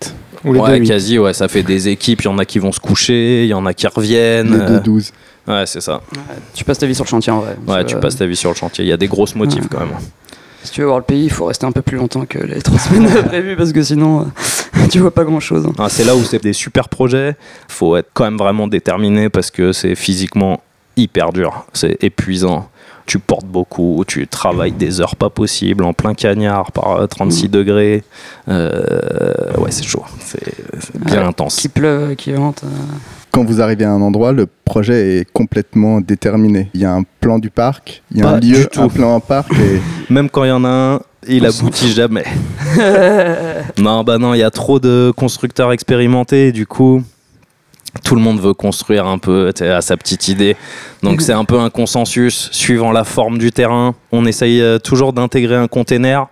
[0.45, 0.87] Ou les Ouais, deux, huit.
[0.87, 3.47] quasi, ouais, ça fait des équipes, il y en a qui vont se coucher, il
[3.49, 4.51] y en a qui reviennent.
[4.53, 5.11] Les euh, 2-12.
[5.47, 6.01] ouais, c'est ça.
[6.53, 7.55] Tu passes ta vie sur le chantier en vrai.
[7.67, 9.67] Ouais, tu passes ta vie sur le chantier, il y a des grosses motifs Ouais.
[9.71, 9.89] quand même.
[10.63, 12.61] Si tu veux voir le pays, il faut rester un peu plus longtemps que les
[12.61, 14.23] 3 semaines prévues parce que sinon euh,
[14.91, 15.67] tu vois pas grand chose.
[15.77, 17.35] Ah, c'est là où c'est des super projets,
[17.67, 20.61] faut être quand même vraiment déterminé parce que c'est physiquement
[20.97, 22.69] hyper dur, c'est épuisant.
[23.05, 27.49] Tu portes beaucoup, tu travailles des heures pas possibles, en plein cagnard par euh, 36
[27.49, 28.01] degrés.
[28.47, 31.57] Euh, ouais, c'est chaud, c'est bien intense.
[31.57, 32.63] Qui pleuve, qui vente.
[32.63, 32.67] euh.
[33.33, 36.69] Quand vous arrivez à un endroit, le projet est complètement déterminé.
[36.75, 38.79] Il y a un plan du parc, il y a Pas un lieu, tout.
[38.79, 39.51] un plan en parc.
[39.53, 39.81] Et
[40.13, 42.25] Même quand il y en a un, il aboutit jamais.
[43.79, 47.01] Non, bah non, il y a trop de constructeurs expérimentés, du coup,
[48.03, 50.55] tout le monde veut construire un peu à sa petite idée.
[51.01, 53.95] Donc c'est un peu un consensus suivant la forme du terrain.
[54.11, 56.27] On essaye euh, toujours d'intégrer un container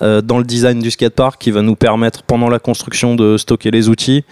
[0.00, 3.70] euh, dans le design du skatepark qui va nous permettre pendant la construction de stocker
[3.70, 4.24] les outils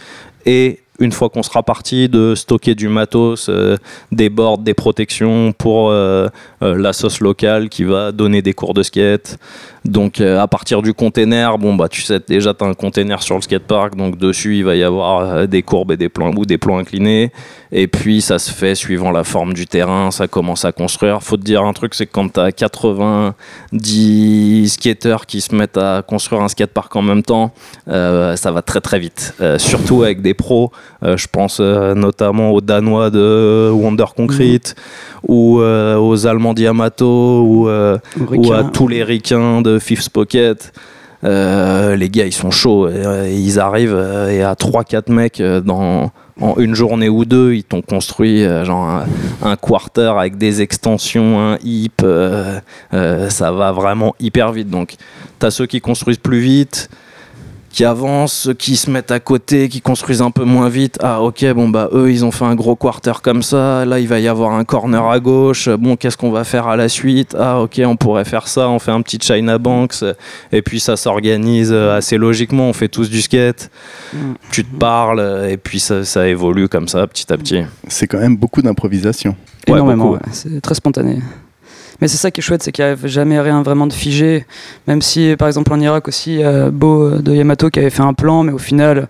[0.46, 3.76] et une fois qu'on sera parti, de stocker du matos, euh,
[4.12, 6.28] des boards, des protections pour euh,
[6.62, 9.38] euh, la sauce locale qui va donner des cours de skate.
[9.86, 13.22] Donc euh, à partir du container, bon bah tu sais déjà tu as un container
[13.22, 16.32] sur le skatepark, donc dessus il va y avoir euh, des courbes et des plans
[16.34, 17.30] ou des plans inclinés.
[17.72, 21.22] Et puis ça se fait suivant la forme du terrain, ça commence à construire.
[21.22, 25.76] Faut te dire un truc, c'est que quand tu as 90 skateurs qui se mettent
[25.76, 27.52] à construire un skatepark en même temps,
[27.88, 29.34] euh, ça va très très vite.
[29.40, 30.70] Euh, surtout avec des pros,
[31.02, 34.74] je pense notamment aux Danois de Wonder Concrete
[35.26, 40.72] ou euh, aux Allemands d'Yamato ou, ou à tous les ricains de Fifth Pocket.
[41.24, 42.86] Euh, les gars, ils sont chauds.
[42.86, 46.10] euh, ils arrivent euh, et à 3-4 mecs dans,
[46.40, 52.02] en une journée ou deux, ils t'ont construit un, quarter avec des extensions, un hip.
[52.92, 54.70] ça va vraiment hyper vite.
[54.70, 54.96] Donc,
[55.38, 56.90] t'as ceux qui construisent plus vite
[57.76, 60.96] qui avancent, ceux qui se mettent à côté, qui construisent un peu moins vite.
[61.02, 64.08] Ah ok, bon bah eux ils ont fait un gros quarter comme ça, là il
[64.08, 67.36] va y avoir un corner à gauche, bon qu'est-ce qu'on va faire à la suite?
[67.38, 70.02] Ah ok, on pourrait faire ça, on fait un petit China Banks,
[70.52, 73.70] et puis ça s'organise assez logiquement, on fait tous du skate,
[74.14, 74.18] Mm.
[74.52, 77.62] tu te parles, et puis ça, ça évolue comme ça petit à petit.
[77.88, 79.36] c'est quand même beaucoup d'improvisation.
[79.68, 80.18] Ouais, Énormément, ouais.
[80.32, 81.18] c'est très spontané.
[82.00, 84.46] Mais c'est ça qui est chouette, c'est qu'il n'y a jamais rien vraiment de figé.
[84.86, 87.90] Même si, par exemple, en Irak aussi, il y a Beau de Yamato qui avait
[87.90, 89.08] fait un plan, mais au final,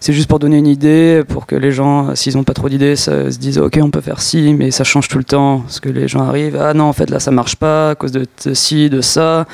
[0.00, 2.96] c'est juste pour donner une idée, pour que les gens, s'ils n'ont pas trop d'idées,
[2.96, 5.60] se se disent ok, on peut faire ci, mais ça change tout le temps.
[5.60, 8.12] Parce que les gens arrivent, ah non, en fait là ça marche pas à cause
[8.12, 9.46] de, de ci, de ça.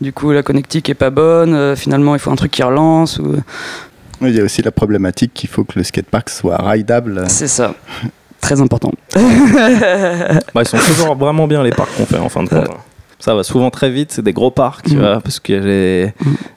[0.00, 1.54] Du coup, la connectique est pas bonne.
[1.54, 3.18] euh, finalement, il faut un truc qui relance.
[3.18, 3.36] Ou...
[4.22, 7.24] Il y a aussi la problématique qu'il faut que le skatepark soit rideable.
[7.28, 7.74] C'est ça.
[8.46, 8.92] Très important.
[10.54, 12.58] Bah, ils sont toujours vraiment bien les parcs qu'on fait en fin de compte.
[12.70, 12.76] hein.
[13.18, 15.00] Ça va souvent très vite, c'est des gros parcs, tu Mm.
[15.00, 16.12] vois, parce que les,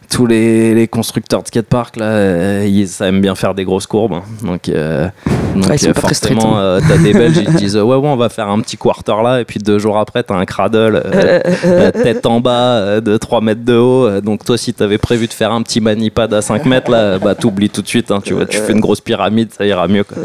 [0.10, 3.88] tous les, les constructeurs de skateparks, là, euh, ils ça aiment bien faire des grosses
[3.88, 4.14] courbes.
[4.14, 4.24] hein.
[4.44, 5.08] Donc, euh,
[5.56, 8.50] donc euh, forcément, euh, t'as des Belges, ils te disent, ouais, ouais, on va faire
[8.50, 12.42] un petit quarter là, et puis deux jours après, t'as un cradle, euh, tête en
[12.42, 14.20] bas, de 3 mètres de haut.
[14.22, 17.36] Donc, toi, si t'avais prévu de faire un petit manipad à 5 mètres, là, bah,
[17.36, 20.04] t'oublies tout de suite, hein, tu vois, tu fais une grosse pyramide, ça ira mieux.
[20.04, 20.18] quoi.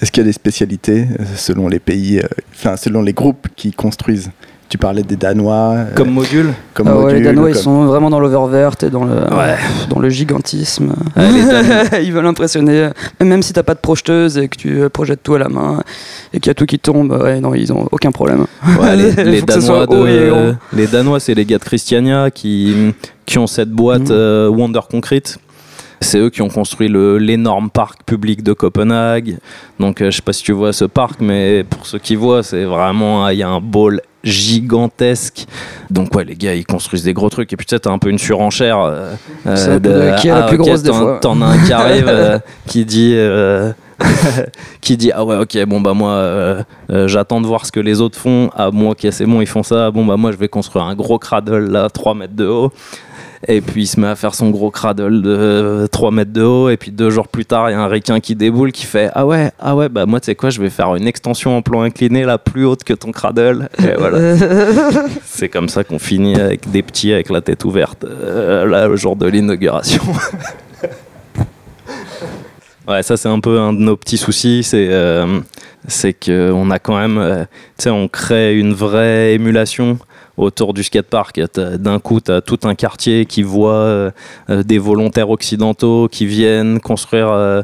[0.00, 3.48] Est-ce qu'il y a des spécialités euh, selon les pays, euh, enfin selon les groupes
[3.56, 4.30] qui construisent?
[4.70, 5.74] Tu parlais des Danois.
[5.74, 8.88] euh, Comme module, comme Ah ouais, les Danois, ils comme- sont vraiment dans l'oververt et
[8.88, 9.56] dans le, Ouais.
[9.88, 10.94] dans le gigantisme.
[12.00, 12.90] Ils veulent impressionner.
[13.20, 15.82] Même si t'as pas de projeteuse et que tu projettes tout à la main
[16.32, 18.46] et qu'il y a tout qui tombe, ouais, non, ils ont aucun problème.
[18.80, 22.94] Ouais, les, Danois, de- les Danois, c'est les gars de Christiania qui,
[23.26, 25.38] qui ont cette boîte euh, Wonder Concrete.
[26.02, 29.36] C'est eux qui ont construit le- l'énorme parc public de Copenhague.
[29.78, 32.42] Donc, euh, je sais pas si tu vois ce parc, mais pour ceux qui voient,
[32.42, 35.46] c'est vraiment, il y a un ball gigantesque.
[35.90, 37.52] Donc, ouais, les gars, ils construisent des gros trucs.
[37.52, 38.78] Et puis, tu sais, t'as un peu une surenchère.
[38.80, 39.12] euh,
[39.46, 41.18] euh, de qui est la plus ok, grosse des fois.
[41.20, 43.14] T'en as un qui arrive qui dit.
[44.80, 46.64] qui dit ah ouais ok bon bah moi
[47.04, 49.62] j'attends de voir ce que les autres font ah bon ok c'est bon ils font
[49.62, 52.72] ça bon bah moi je vais construire un gros cradle là 3 mètres de haut
[53.48, 56.42] et puis il se met à faire son gros cradle de euh, 3 mètres de
[56.42, 56.68] haut.
[56.68, 59.10] Et puis deux jours plus tard il y a un requin qui déboule qui fait
[59.14, 61.62] ah ouais ah ouais bah moi tu sais quoi je vais faire une extension en
[61.62, 63.68] plan incliné là plus haute que ton cradle.
[63.78, 64.36] Et voilà.
[65.24, 68.04] C'est comme ça qu'on finit avec des petits avec la tête ouverte.
[68.04, 70.02] Euh, là le jour de l'inauguration.
[72.88, 75.38] Ouais, ça c'est un peu un de nos petits soucis, c'est euh,
[75.86, 77.44] c'est que on a quand même, euh,
[77.78, 79.98] tu sais, on crée une vraie émulation
[80.36, 81.40] autour du skatepark.
[81.54, 84.10] D'un coup, tu as tout un quartier qui voit euh,
[84.48, 87.62] euh, des volontaires occidentaux qui viennent construire euh,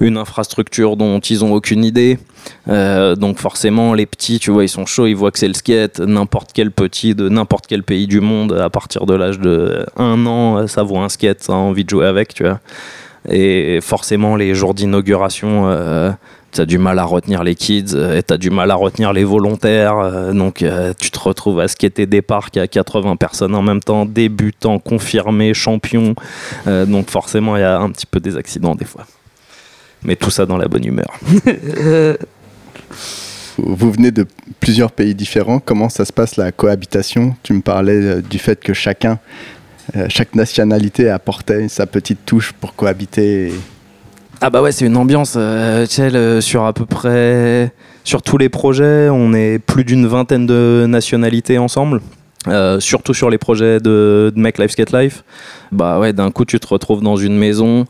[0.00, 2.18] une infrastructure dont ils ont aucune idée.
[2.66, 6.00] Donc forcément, les petits, tu vois, ils sont chauds, ils voient que c'est le skate.
[6.00, 10.26] N'importe quel petit de n'importe quel pays du monde, à partir de l'âge de 1
[10.26, 12.60] an, ça voit un skate, ça a envie de jouer avec, tu vois.
[13.30, 15.66] Et forcément, les jours d'inauguration,
[16.54, 18.70] euh, tu as du mal à retenir les kids euh, et tu as du mal
[18.70, 19.98] à retenir les volontaires.
[19.98, 23.80] euh, donc, euh, tu te retrouves à skater des parcs à 80 personnes en même
[23.80, 26.14] temps, débutants, confirmés, champions.
[26.66, 29.06] Euh, donc, forcément, il y a un petit peu des accidents des fois.
[30.02, 31.08] Mais tout ça dans la bonne humeur.
[33.56, 34.26] Vous venez de
[34.60, 35.60] plusieurs pays différents.
[35.60, 37.36] Comment ça se passe la cohabitation?
[37.42, 39.18] Tu me parlais du fait que chacun,
[40.08, 43.48] chaque nationalité apportait sa petite touche pour cohabiter.
[43.48, 43.54] et-
[44.40, 45.34] Ah bah ouais, c'est une ambiance.
[45.36, 47.72] euh, le- sur à peu près
[48.04, 52.00] sur tous les projets, on est plus d'une vingtaine de nationalités ensemble.
[52.46, 55.24] Euh, surtout sur les projets de, Make Life Skate Life,
[55.72, 57.86] bah ouais, d'un coup tu te retrouves dans une maison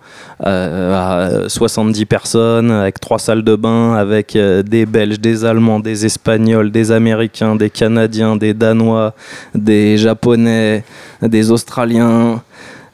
[0.47, 5.81] euh, à 70 personnes, avec trois salles de bain, avec euh, des Belges, des Allemands,
[5.81, 9.15] des Espagnols, des Américains, des Canadiens, des Danois,
[9.57, 10.85] des Japonais,
[11.21, 12.41] des Australiens.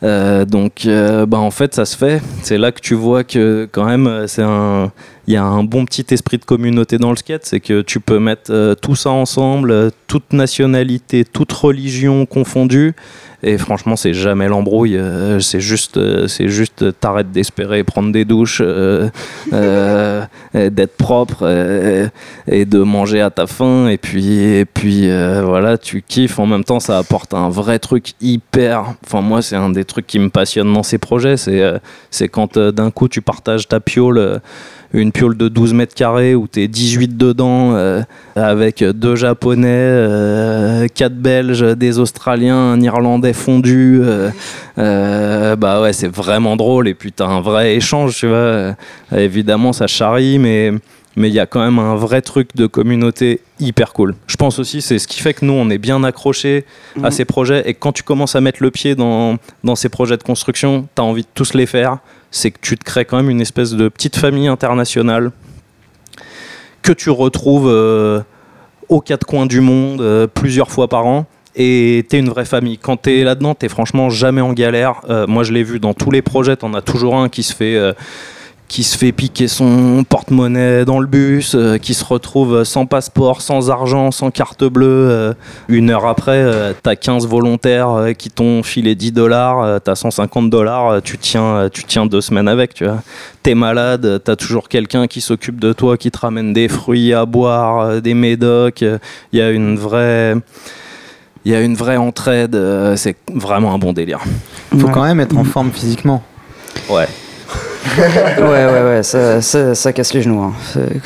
[0.03, 2.23] Euh, donc, euh, bah, en fait, ça se fait.
[2.43, 4.93] C'est là que tu vois que quand même, euh, c'est un,
[5.31, 7.45] il y a un bon petit esprit de communauté dans le skate.
[7.45, 12.97] C'est que tu peux mettre euh, tout ça ensemble, euh, toute nationalité, toute religion confondue.
[13.45, 14.97] Et franchement, c'est jamais l'embrouille.
[14.97, 18.61] euh, c'est juste, c'est juste, t'arrêtes d'espérer prendre des douches,
[19.53, 22.11] d'être propre
[22.49, 23.88] et de manger à ta faim.
[23.88, 26.40] Et puis, et puis voilà, tu kiffes.
[26.40, 28.97] En même temps, ça apporte un vrai truc hyper.
[29.07, 31.37] Enfin, moi, c'est un des trucs qui me passionne dans ces projets.
[31.38, 31.62] C'est,
[32.11, 34.40] c'est quand d'un coup tu partages ta piole.
[34.92, 38.03] Une piole de 12 mètres carrés où t'es 18 dedans euh,
[38.35, 44.00] avec deux japonais, euh, quatre belges, des australiens, un irlandais fondu.
[44.79, 48.74] euh, bah ouais, c'est vraiment drôle et puis t'as un vrai échange, tu vois.
[49.16, 50.72] Évidemment, ça charrie, mais
[51.16, 54.14] mais il y a quand même un vrai truc de communauté hyper cool.
[54.29, 56.64] Je pense aussi c'est ce qui fait que nous on est bien accrochés
[57.03, 57.11] à Mhm.
[57.11, 60.22] ces projets et quand tu commences à mettre le pied dans, dans ces projets de
[60.22, 61.98] construction, tu as envie de tous les faire,
[62.31, 65.33] c'est que tu te crées quand même une espèce de petite famille internationale
[66.83, 68.21] que tu retrouves euh,
[68.88, 71.27] aux quatre coins du monde euh, plusieurs fois par an.
[71.57, 72.79] Et t'es une vraie famille.
[72.79, 75.01] Quand t'es là-dedans, t'es franchement jamais en galère.
[75.11, 76.57] Euh, moi, je l'ai vu dans tous les projets.
[76.57, 77.77] T'en as toujours un qui se fait,
[78.70, 83.40] qui se fait piquer son porte-monnaie dans le bus, euh, qui se retrouve sans passeport,
[83.42, 84.87] sans argent, sans carte bleue.
[85.11, 85.35] euh,
[85.66, 89.96] une heure après, euh, t'as 15 volontaires euh, qui t'ont filé 10 dollars, euh, t'as
[89.96, 93.02] 150 dollars, tu tiens, tu tiens deux semaines avec, tu vois.
[93.42, 97.26] T'es malade, t'as toujours quelqu'un qui s'occupe de toi, qui te ramène des fruits à
[97.26, 98.85] boire, euh, des médocs.
[99.33, 100.37] Il y a une vraie...
[101.44, 104.20] Il y a une vraie entraide, euh, c'est vraiment un bon délire.
[104.78, 104.92] Faut Ouais.
[104.92, 106.22] quand même être en forme physiquement.
[106.90, 107.09] Ouais.
[108.38, 110.40] Ouais, ouais, ouais, ça, ça, ça casse les genoux.
[110.40, 110.53] hein.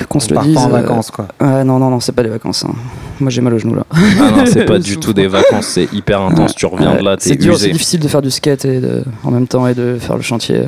[0.09, 0.55] Qu'on se On le part dise.
[0.55, 1.29] pas en euh, vacances, quoi.
[1.41, 2.65] non, non, non, c'est pas des vacances.
[2.65, 2.75] hein.
[3.21, 3.85] Moi, j'ai mal aux genoux là.
[3.93, 6.55] Ah non, c'est pas du tout des vacances, c'est hyper intense.
[6.55, 7.73] Tu reviens Ouais, de là, t'es C'est dur, c'est usé.
[7.73, 10.63] difficile de faire du skate et de, en même temps et de faire le chantier.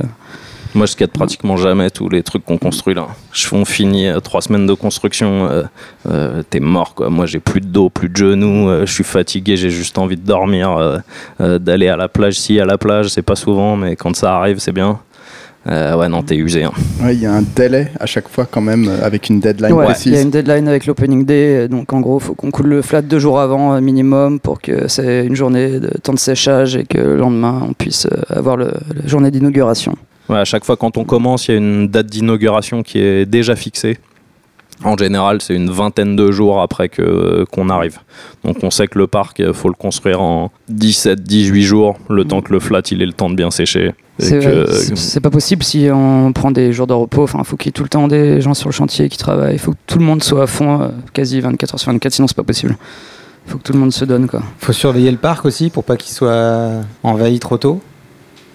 [0.74, 3.06] Moi, je skate pratiquement jamais tous les trucs qu'on construit là.
[3.32, 5.62] Je on finit euh, trois semaines de construction, euh,
[6.10, 7.08] euh, t'es mort quoi.
[7.08, 10.16] Moi, j'ai plus de dos, plus de genoux, euh, je suis fatigué, j'ai juste envie
[10.16, 10.98] de dormir, euh,
[11.40, 12.34] euh, d'aller à la plage.
[12.34, 14.98] Si à la plage, c'est pas souvent, mais quand ça arrive, c'est bien.
[15.68, 16.62] Euh, ouais, non, t'es usé.
[16.62, 16.72] hein.
[17.02, 19.72] Ouais, Il y a un délai à chaque fois quand même euh, avec une deadline
[19.72, 22.68] Ouais, il y a une deadline avec l'opening day, donc en gros, faut qu'on coule
[22.68, 26.18] le flat deux jours avant euh, minimum pour que c'est une journée de temps de
[26.20, 29.96] séchage et que le lendemain on puisse avoir le, la journée d'inauguration.
[30.28, 33.26] Ouais, à chaque fois quand on commence, il y a une date d'inauguration qui est
[33.26, 33.98] déjà fixée.
[34.84, 37.98] En général, c'est une vingtaine de jours après que qu'on arrive.
[38.44, 42.42] Donc on sait que le parc, il faut le construire en 17-18 jours, le temps
[42.42, 43.94] que le flat il ait le temps de bien sécher.
[44.18, 47.22] Et C'est que- c'est- c'est pas possible si on prend des jours de repos.
[47.22, 49.54] Enfin, faut qu'il y ait tout le temps des gens sur le chantier qui travaillent.
[49.54, 52.12] Il faut que tout le monde soit à fond, euh, quasi 24 heures sur 24,
[52.12, 52.76] sinon c'est pas possible.
[53.46, 54.42] Il faut que tout le monde se donne quoi.
[54.58, 57.80] Faut surveiller le parc aussi pour pas qu'il soit envahi trop tôt?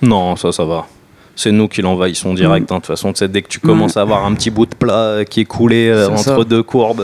[0.01, 0.85] Non, ça, ça va.
[1.35, 2.71] C'est nous qui l'envahissons direct.
[2.71, 2.75] hein.
[2.75, 5.23] De toute façon, dès que tu commences à avoir un petit bout de plat euh,
[5.23, 6.43] qui est coulé euh, entre ça.
[6.43, 7.01] deux courbes,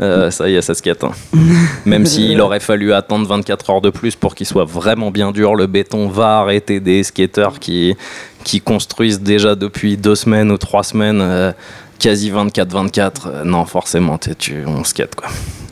[0.00, 1.04] euh, ça y est, ça se quête.
[1.04, 1.12] hein.
[1.86, 5.54] Même s'il aurait fallu attendre 24 heures de plus pour qu'il soit vraiment bien dur,
[5.54, 7.96] le béton va arrêter des skateurs qui,
[8.44, 11.52] qui construisent déjà depuis deux semaines ou trois semaines, euh,
[11.98, 13.10] quasi 24-24.
[13.26, 15.28] Euh, non, forcément, tu, on skate quoi.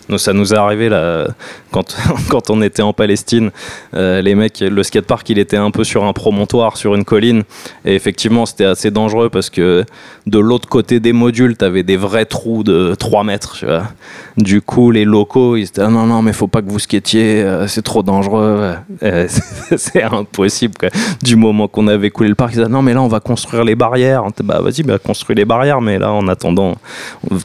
[0.08, 1.28] Nous, ça nous est arrivé là,
[1.70, 3.50] quand, on était en Palestine.
[3.94, 7.42] Euh, les mecs, le skatepark, il était un peu sur un promontoire, sur une colline.
[7.84, 9.84] Et effectivement, c'était assez dangereux parce que
[10.26, 13.64] de l'autre côté des modules, t'avais des vrais trous de 3 mètres.
[14.36, 17.42] Du coup, les locaux, ils étaient ah, non, non, mais faut pas que vous skatiez,
[17.42, 18.74] euh, c'est trop dangereux.
[19.02, 19.26] Euh,
[19.76, 20.74] c'est- impossible.
[21.22, 23.64] Du moment qu'on avait coulé le parc, ils disaient non, mais là, on va construire
[23.64, 24.24] les barrières.
[24.42, 26.76] Bah, vas-y, bah, construis les barrières, mais là, en attendant,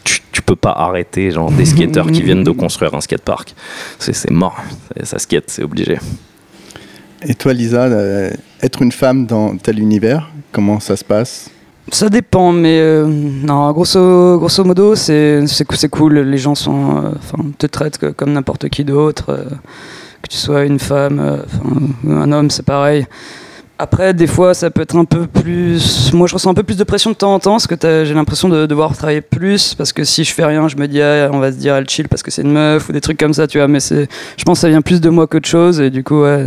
[0.03, 3.53] tu, tu peux pas arrêter genre, des skateurs qui viennent de construire un skatepark.
[3.99, 4.57] C'est c'est mort.
[5.03, 5.99] Ça- skate, c'est obligé.
[7.25, 11.49] Et toi, Lisa, euh, être une femme dans tel univers, comment ça se passe?
[11.91, 15.43] Ça dépend, mais euh, non, grosso, grosso modo, c'est
[15.91, 16.19] cool.
[16.19, 19.25] Les gens sont, euh, enfin, te traitent que- comme n'importe qui d'autre.
[19.29, 19.45] euh,
[20.21, 21.43] que tu sois une femme, euh,
[22.09, 23.05] un homme, c'est pareil.
[23.83, 26.13] Après, des fois, ça peut être un peu plus.
[26.13, 28.13] Moi, je ressens un peu plus de pression de temps en temps, parce que j'ai
[28.13, 29.75] l'impression de devoir travailler plus.
[29.75, 31.89] Parce que si je fais rien, je me dis, ah, on va se dire, elle
[31.89, 33.67] chill parce que c'est une meuf, ou des trucs comme ça, tu vois.
[33.67, 36.21] Mais c'est, je pense que ça vient plus de moi qu'autre chose, et du coup,
[36.21, 36.45] ouais.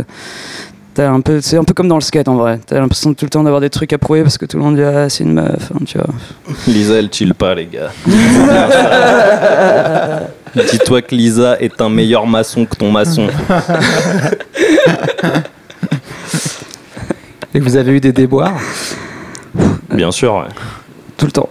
[0.95, 2.59] T'as un peu, c'est un peu comme dans le skate en vrai.
[2.65, 4.77] T'as l'impression tout le temps d'avoir des trucs à prouver parce que tout le monde
[4.77, 6.07] dit ah c'est une meuf, hein, tu vois.
[6.65, 7.91] Lisa, elle chill pas, les gars.
[10.71, 13.27] Dis-toi que Lisa est un meilleur maçon que ton maçon.
[17.57, 18.53] Et vous avez eu des déboires
[19.89, 20.53] Bien sûr, ouais.
[21.17, 21.49] Tout le temps.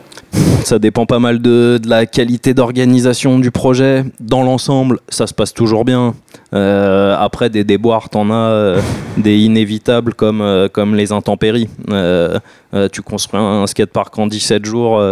[0.63, 4.05] Ça dépend pas mal de, de la qualité d'organisation du projet.
[4.21, 6.15] Dans l'ensemble, ça se passe toujours bien.
[6.55, 8.81] Euh, après, des déboires, t'en as euh,
[9.17, 11.69] des inévitables comme, euh, comme les intempéries.
[11.89, 15.03] Tu construis un, un skatepark en 17 jours.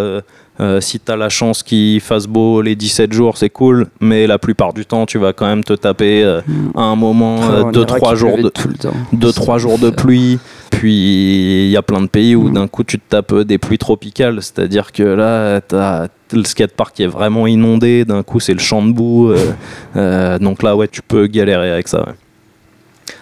[0.60, 3.88] Euh, euh, si t'as la chance qu'il fasse beau les 17 jours, c'est cool.
[4.00, 6.40] Mais la plupart du temps, tu vas quand même te taper euh,
[6.74, 8.94] à un moment Oh, en 2-3 Irak, il jours de, tout le temps.
[9.12, 10.38] deux trois jours de pluie
[10.70, 12.52] puis il y a plein de pays où Mm.
[12.54, 16.44] d'un coup tu te tapes des pluies tropicales c'est à dire que là t'as le
[16.44, 19.52] skatepark qui est vraiment inondé d'un coup c'est le champ de boue euh,
[19.96, 22.14] euh, donc là ouais tu peux galérer avec ça ouais.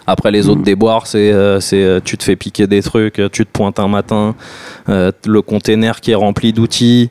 [0.07, 0.65] Après les autres Mm.
[0.65, 3.79] déboires, c'est euh, c'est, euh, tu te fais piquer des trucs, euh, tu te pointes
[3.79, 4.35] un matin,
[4.89, 7.11] euh, le container qui est rempli d'outils.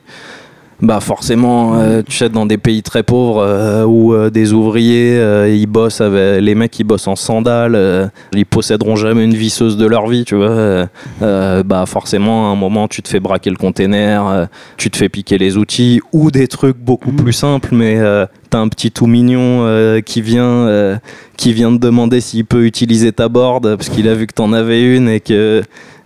[0.82, 5.16] Bah forcément, euh, tu sais, dans des pays très pauvres euh, où euh, des ouvriers,
[5.48, 9.86] ils bossent avec les mecs, ils bossent en sandales, ils posséderont jamais une visseuse de
[9.86, 10.88] leur vie, tu vois.
[11.20, 15.38] bah forcément, à un moment, tu te fais braquer le container, tu te fais piquer
[15.38, 17.98] les outils ou des trucs beaucoup plus simples, mais
[18.50, 20.98] t'as un petit tout mignon qui vient,
[21.36, 24.52] qui vient te demander s'il peut utiliser ta board parce qu'il a vu que t'en
[24.52, 25.62] avais une et que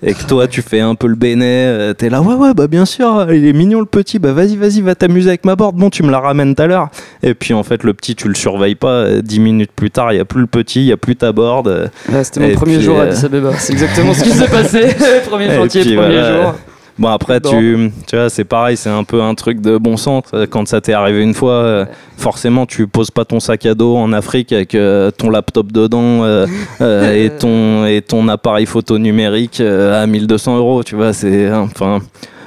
[0.06, 2.68] et que toi tu fais un peu le bénet, euh, t'es là ouais ouais bah
[2.68, 5.74] bien sûr, il est mignon le petit, bah vas-y vas-y va t'amuser avec ma board,
[5.74, 6.88] bon tu me la ramènes tout à l'heure.
[7.24, 10.12] Et puis en fait le petit tu le surveilles pas, euh, dix minutes plus tard
[10.12, 11.90] il y a plus le petit, il y a plus ta board.
[12.08, 13.52] Ouais, c'était mon premier puis, jour à euh, Addis Abeba.
[13.58, 14.94] C'est exactement ce qui s'est passé.
[15.26, 16.42] premier chantier, puis, premier voilà.
[16.42, 16.54] jour.
[16.98, 20.22] Bon après tu, tu vois c'est pareil c'est un peu un truc de bon sens
[20.48, 21.84] quand ça t'est arrivé une fois euh,
[22.16, 26.24] forcément tu poses pas ton sac à dos en Afrique avec euh, ton laptop dedans
[26.24, 26.46] euh,
[26.80, 32.00] et ton et ton appareil photo numérique à 1200 euros tu vois c'est enfin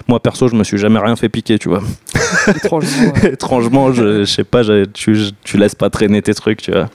[0.08, 1.84] moi perso je me suis jamais rien fait piquer tu vois.
[2.48, 3.34] Étrangement, ouais.
[3.34, 6.90] étrangement je, je sais pas tu, tu laisses pas traîner tes trucs tu vois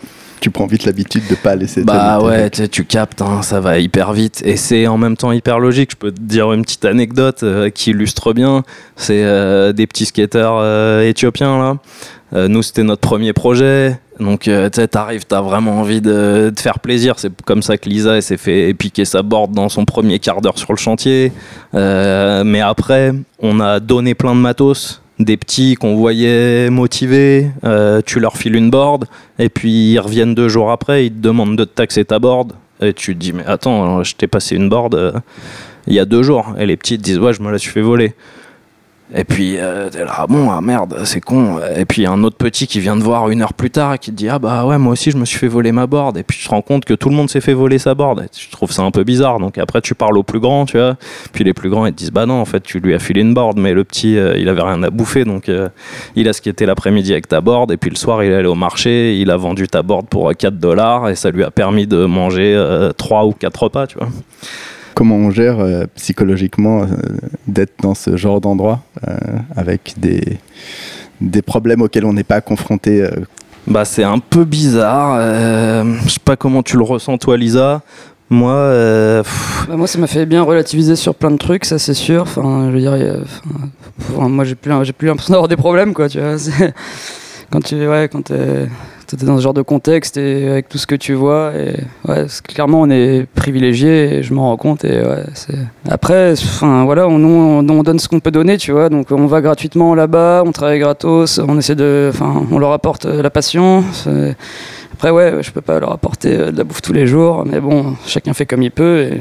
[0.45, 4.13] Tu prends vite l'habitude de pas laisser bah ouais, tu, captes, hein, ça va hyper
[4.13, 4.43] vite.
[4.45, 5.93] Et c'est en même temps hyper logique.
[5.93, 8.63] Je peux te dire une petite anecdote euh, qui illustre bien.
[8.95, 12.47] C'est euh, des petits skateurs euh, éthiopiens là.
[12.49, 13.99] Nous, c'était notre premier projet.
[14.21, 17.15] Donc, tu sais, t'arrives, t'as vraiment envie de, de faire plaisir.
[17.17, 20.59] C'est comme ça que Lisa, s'est fait piquer sa board dans son premier quart d'heure
[20.59, 21.33] sur le chantier.
[21.73, 25.01] Mais après, on a donné plein de matos.
[25.21, 29.05] Des petits qu'on voyait motivés, euh, tu leur files une board,
[29.39, 32.53] et puis ils reviennent deux jours après, ils te demandent de te taxer ta board,
[32.81, 35.13] et tu te dis, mais attends, je t'ai passé une board euh,
[35.87, 37.71] il y a deux jours, et les petits te disent, ouais, je me la suis
[37.71, 38.15] fait voler.
[39.13, 41.61] Et puis, euh, là, ah bon, ah merde, c'est con.
[41.77, 44.11] Et puis, un autre petit qui vient te voir une heure plus tard et qui
[44.11, 46.17] te dit, ah bah ouais, moi aussi, je me suis fait voler ma board.
[46.17, 48.23] Et puis, tu te rends compte que tout le monde s'est fait voler sa board.
[48.25, 49.41] Et tu trouves ça un peu bizarre.
[49.41, 50.97] Donc, après, tu parles aux plus grands, tu vois.
[51.33, 53.21] Puis, les plus grands, ils te disent, bah non, en fait, tu lui as filé
[53.21, 55.25] une board, mais le petit, euh, il avait rien à bouffer.
[55.25, 55.69] Donc, euh,
[56.17, 57.73] il a skaté l'après-midi avec ta board.
[57.73, 60.31] Et puis, le soir, il est allé au marché, il a vendu ta board pour
[60.31, 61.11] euh, 4 dollars.
[61.11, 64.09] Et ça lui a permis de manger euh, 3 ou 4 repas, tu vois.
[64.95, 66.87] Comment on gère euh, psychologiquement euh,
[67.49, 69.15] d'être dans ce genre d'endroit euh,
[69.57, 70.39] avec des,
[71.21, 73.11] des problèmes auxquels on n'est pas confronté euh,
[73.67, 75.17] Bah c'est un peu bizarre.
[75.19, 77.83] euh, je sais pas comment tu le ressens toi Lisa.
[78.31, 79.23] Moi, euh,
[79.69, 82.23] Bah, moi, ça m'a fait bien relativiser sur plein de trucs, ça c'est sûr.
[82.23, 83.23] Enfin, je veux dire,
[84.01, 86.09] enfin, moi j'ai plus, j'ai plus l'impression d'avoir des problèmes, quoi.
[86.09, 86.37] Tu vois,
[87.51, 88.67] quand tu, ouais, quand t'es,
[89.23, 91.77] dans ce genre de contexte et avec tout ce que tu vois, et
[92.09, 94.85] ouais, clairement on est privilégié, et je m'en rends compte.
[94.85, 95.25] Et ouais.
[95.89, 98.89] Après, enfin voilà, on, on, on donne ce qu'on peut donner, tu vois.
[98.89, 103.07] Donc on va gratuitement là-bas, on travaille gratos, on essaie de, enfin, on leur apporte
[103.07, 103.85] euh, la passion.
[104.93, 107.61] Après, ouais, je peux pas leur apporter euh, de la bouffe tous les jours, mais
[107.61, 109.01] bon, chacun fait comme il peut.
[109.01, 109.21] Et...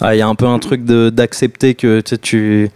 [0.00, 2.70] ah, il y a un peu un truc d'accepter que tu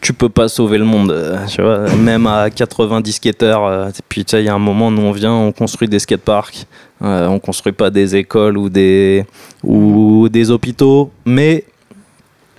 [0.00, 1.88] tu peux pas sauver le monde, euh, tu vois.
[1.94, 5.12] Même à 90 skateurs, euh, puis tu sais, il y a un moment nous on
[5.12, 6.66] vient, on construit des skateparks,
[7.02, 9.24] euh, on construit pas des écoles ou des
[9.62, 11.64] ou des hôpitaux, mais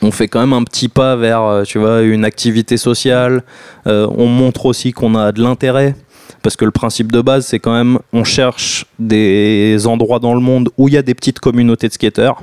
[0.02, 3.44] on fait quand même un petit pas vers, euh, tu vois, une activité sociale.
[3.86, 5.96] On montre aussi qu'on a de l'intérêt.
[6.44, 10.40] Parce que le principe de base, c'est quand même, on cherche des endroits dans le
[10.40, 12.42] monde où il y a des petites communautés de skateurs.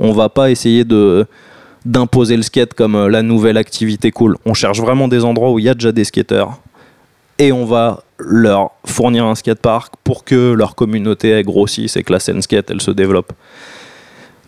[0.00, 1.24] On va pas essayer de
[1.88, 4.36] d'imposer le skate comme euh, la nouvelle activité cool.
[4.44, 6.60] On cherche vraiment des endroits où il y a déjà des skateurs.
[7.38, 12.20] Et on va leur fournir un skatepark pour que leur communauté grossisse et que la
[12.20, 13.32] scène skate elle se développe.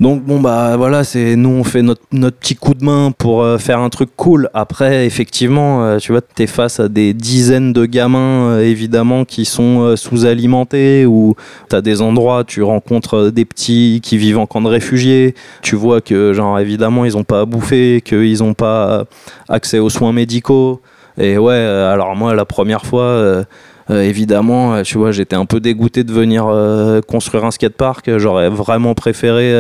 [0.01, 3.43] Donc bon bah voilà, c'est nous on fait notre, notre petit coup de main pour
[3.43, 4.49] euh, faire un truc cool.
[4.55, 9.45] Après effectivement, euh, tu vois, t'es face à des dizaines de gamins euh, évidemment qui
[9.45, 11.35] sont sous-alimentés ou
[11.69, 15.35] t'as des endroits, tu rencontres des petits qui vivent en camp de réfugiés.
[15.61, 19.05] Tu vois que genre évidemment ils ont pas à bouffer, qu'ils ont pas
[19.51, 20.81] accès aux soins médicaux.
[21.19, 23.45] Et ouais, alors moi la première fois.
[23.91, 28.17] Euh, évidemment, euh, tu vois, j'étais un peu dégoûté de venir euh, construire un skatepark.
[28.19, 29.53] J'aurais vraiment préféré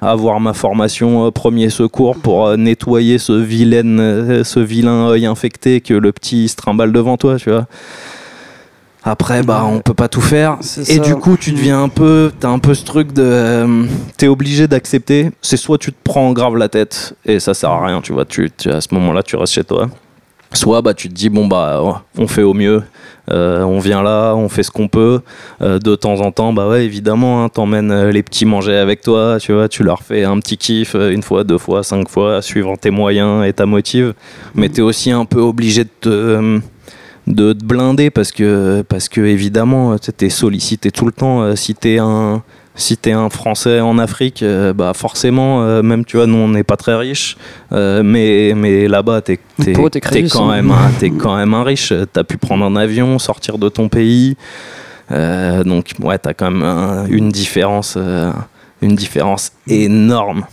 [0.00, 6.12] avoir ma formation premier secours pour nettoyer ce vilain, ce vilain œil infecté que le
[6.12, 7.66] petit se trimballe devant toi, tu vois.
[9.08, 10.58] Après, bah, on peut pas tout faire.
[10.78, 10.98] Et ça.
[10.98, 13.84] du coup, tu deviens un peu, t'as un peu ce truc de, euh,
[14.16, 15.30] t'es obligé d'accepter.
[15.42, 18.24] C'est soit tu te prends grave la tête et ça sert à rien, tu vois.
[18.24, 19.88] Tu, tu- à ce moment-là, tu restes chez toi.
[20.52, 22.82] Soit bah tu te dis bon bah on fait au mieux,
[23.30, 25.20] Euh, on vient là, on fait ce qu'on peut.
[25.62, 29.00] Euh, de temps en temps, bah ouais évidemment, hein, t'emmènes euh, les petits manger avec
[29.00, 32.42] toi, tu vois, tu leur fais un petit kiff une fois, deux fois, cinq fois,
[32.42, 34.14] suivant tes moyens et ta motive.
[34.54, 36.60] Mais t'es aussi un peu obligé de te
[37.26, 41.98] de te blinder parce que parce que évidemment t'es sollicité tout le temps si t'es
[41.98, 42.44] un
[42.76, 46.48] si t'es un Français en Afrique, euh, bah forcément, euh, même tu vois, nous on
[46.48, 47.36] n'est pas très riches,
[47.72, 49.38] euh, mais mais là-bas t'es
[50.00, 50.54] crédit, quand ça.
[50.56, 51.92] même un, t'es quand même un riche.
[52.12, 54.36] T'as pu prendre un avion, sortir de ton pays,
[55.10, 57.96] donc ouais, t'as quand même un- une différence,
[58.82, 60.44] une différence énorme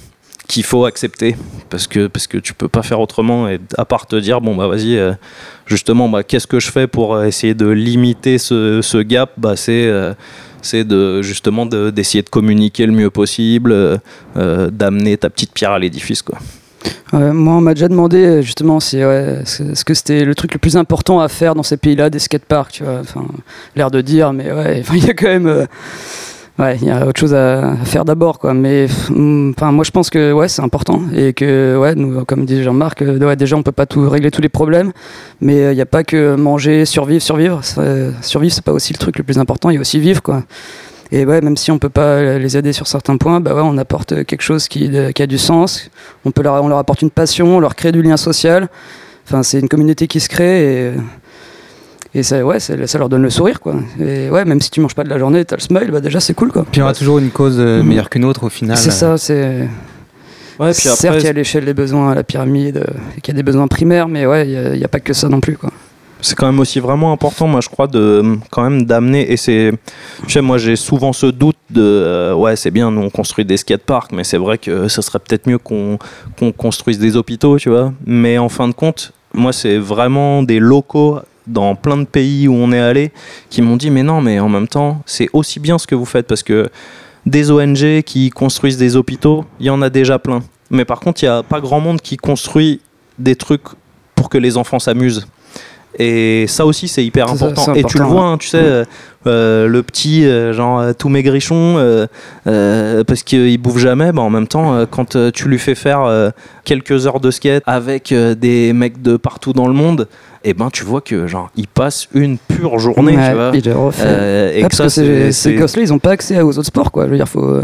[0.47, 1.35] qu'il faut accepter
[1.69, 4.55] parce que parce que tu peux pas faire autrement et à part te dire bon
[4.55, 5.13] bah vas-y euh,
[5.65, 9.31] justement bah qu'est-ce que je fais pour essayer de limiter ce, ce gap?
[9.37, 10.13] Bah c'est euh,
[10.63, 13.97] c'est de justement de- d'essayer de, communiquer le mieux possible euh,
[14.37, 16.39] euh, d'amener ta petite pierre à l'édifice quoi
[17.13, 21.19] moi, on m'a déjà demandé justement si est-ce que c'était le truc le plus important
[21.21, 22.83] à faire dans ces pays-là, des skateparks, tu.
[22.83, 23.25] Enfin,
[23.75, 25.45] l'air de dire, mais ouais, il y a quand même.
[25.47, 25.65] euh,
[26.59, 28.53] Ouais, il y a autre chose à, faire d'abord, quoi.
[28.53, 32.45] Mais mm, enfin, moi, je pense que ouais, c'est important et que ouais, nous, comme
[32.45, 34.91] dit Jean-Marc, euh, ouais, déjà, on peut pas tout régler tous les problèmes,
[35.41, 37.63] mais euh, il n'y a pas que manger, survivre, survivre.
[37.63, 37.81] Ça-
[38.21, 39.71] survivre, c'est pas aussi le truc le plus important.
[39.71, 40.43] Il y a aussi vivre, quoi.
[41.11, 43.77] Et ouais, même si on peut pas les aider sur certains points, bah ouais, on
[43.79, 45.89] apporte quelque chose qui, a du sens.
[46.23, 48.67] On peut leur, on leur apporte une passion, on leur crée du lien social.
[49.25, 50.93] Enfin, c'est une communauté qui se crée
[52.15, 53.75] et ça, ouais, ça, ça leur donne le sourire, quoi.
[53.99, 56.19] Et ouais, même si tu manges pas de la journée, t'as le smile, bah déjà
[56.19, 56.63] c'est cool, quoi.
[56.63, 57.87] Puis il y aura toujours une cause euh, Mhm.
[57.87, 58.77] meilleure qu'une autre au final.
[58.77, 59.67] C'est ça, c'est.
[60.59, 63.33] Ouais, puis Certes, il y a l'échelle des besoins à la pyramide, euh, et qu'il
[63.33, 65.57] y a des besoins primaires, mais ouais, il n'y a, pas que ça non plus,
[65.57, 65.71] quoi.
[66.21, 69.31] c'est quand même aussi vraiment important, moi je crois, de quand même d'amener.
[69.31, 69.71] Et c'est,
[70.27, 73.43] tu sais, moi j'ai souvent ce doute de, euh, ouais, c'est bien, nous on construit
[73.45, 75.97] des skateparks, mais c'est vrai que ce serait peut-être mieux qu'on
[76.37, 77.91] qu'on construise des hôpitaux, tu vois.
[78.05, 81.17] Mais en fin de compte, moi c'est vraiment des locaux
[81.47, 83.11] dans plein de pays où on est allé
[83.49, 86.05] qui m'ont dit, mais non, mais en même temps, c'est aussi bien ce que vous
[86.05, 86.69] faites parce que
[87.25, 90.43] des ONG qui construisent des hôpitaux, il y en a déjà plein.
[90.69, 92.81] Mais par contre, il n'y a pas grand monde qui construit
[93.17, 93.63] des trucs
[94.15, 95.27] pour que les enfants s'amusent.
[95.99, 97.73] Et ça aussi, c'est hyper ça, important.
[97.75, 98.83] Et tu le vois, hein, tu sais, euh,
[99.27, 104.47] euh, le petit, euh, genre tout maigrichon, euh, parce qu'il bouffe jamais, bah, en même
[104.47, 106.31] temps, quand tu lui fais faire
[106.63, 110.07] quelques heures de skate avec des mecs de partout dans le monde,
[110.45, 113.51] et ben tu vois que genre il passe une pure journée, Ouais, tu vois.
[113.53, 114.51] il le refait.
[114.59, 116.67] Et Ouais, que parce ça, que ces, c'est- gosses-là, ils n'ont pas accès aux autres
[116.67, 117.05] sports, quoi.
[117.05, 117.59] Je veux dire, faut.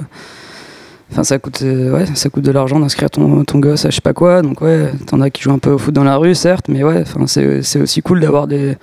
[1.12, 3.96] Enfin, ça coûte, euh, ouais, ça coûte de l'argent d'inscrire ton, ton gosse à je
[3.96, 4.42] sais pas quoi.
[4.44, 6.84] Donc, ouais, t'en as qui jouent un peu au foot dans la rue, certes, mais
[6.84, 8.78] ouais, enfin, c'est aussi cool d'avoir des,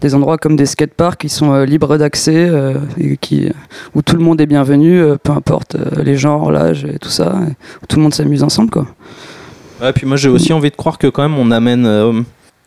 [0.00, 2.74] des endroits comme des skateparks qui sont euh, libres d'accès, euh,
[3.20, 3.48] qui,
[3.94, 7.36] où tout le monde est bienvenu, peu importe les genres, l'âge et tout ça,
[7.82, 8.86] où tout le monde s'amuse ensemble, quoi.
[9.80, 11.86] Ouais, puis moi j'ai aussi envie de croire que quand même on amène,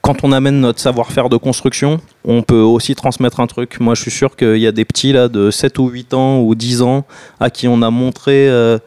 [0.01, 3.79] quand on amène notre savoir-faire de construction, on peut aussi transmettre un truc.
[3.79, 6.39] Moi je suis sûr qu'il y a des petits là de 7 ou 8 ans
[6.39, 7.05] ou 10 ans
[7.39, 8.79] à qui on a montré euh,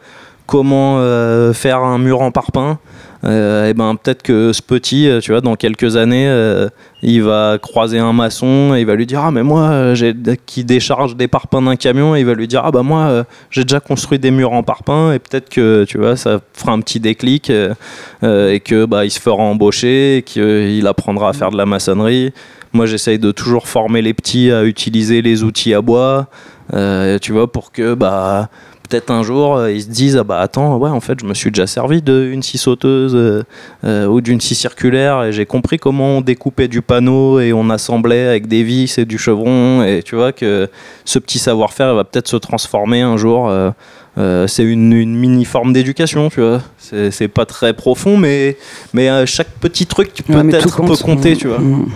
[0.45, 2.77] comment euh, faire un mur en parpaing.
[3.23, 6.69] et ben peut-être que ce petit, euh, tu vois, dans quelques années, euh,
[7.07, 10.15] il va croiser un maçon et il va lui dire ah mais moi euh, j'ai
[10.47, 13.23] qui décharge des parpaings d'un camion et il va lui dire ah bah moi euh,
[13.51, 16.79] j'ai déjà construit des murs en parpaing et peut-être que tu vois ça fera un
[16.79, 17.75] petit déclic euh,
[18.23, 22.33] euh, et que bah il se fera embaucher qu'il apprendra à faire de la maçonnerie
[22.73, 26.27] moi j'essaye de toujours former les petits à utiliser les outils à bois
[26.73, 28.49] euh, tu vois pour que bah
[28.87, 31.33] peut-être un jour euh, ils se disent ah bah attends ouais en fait je me
[31.33, 33.43] suis déjà servi d'une scie sauteuse euh,
[33.83, 37.69] euh, ou d'une scie circulaire et j'ai compris comment on découpait du panneau et on
[37.69, 40.69] assemblait avec des vis et du chevron et tu vois que
[41.05, 43.71] ce petit savoir-faire il va peut-être se transformer un jour euh,
[44.17, 46.61] euh, c'est une, une mini forme d'éducation tu vois.
[46.77, 48.57] C'est c'est pas très profond mais
[48.93, 51.01] mais euh, chaque petit truc Ouais, peut-être peut compte.
[51.01, 51.59] compter tu vois.
[51.59, 51.87] Mm.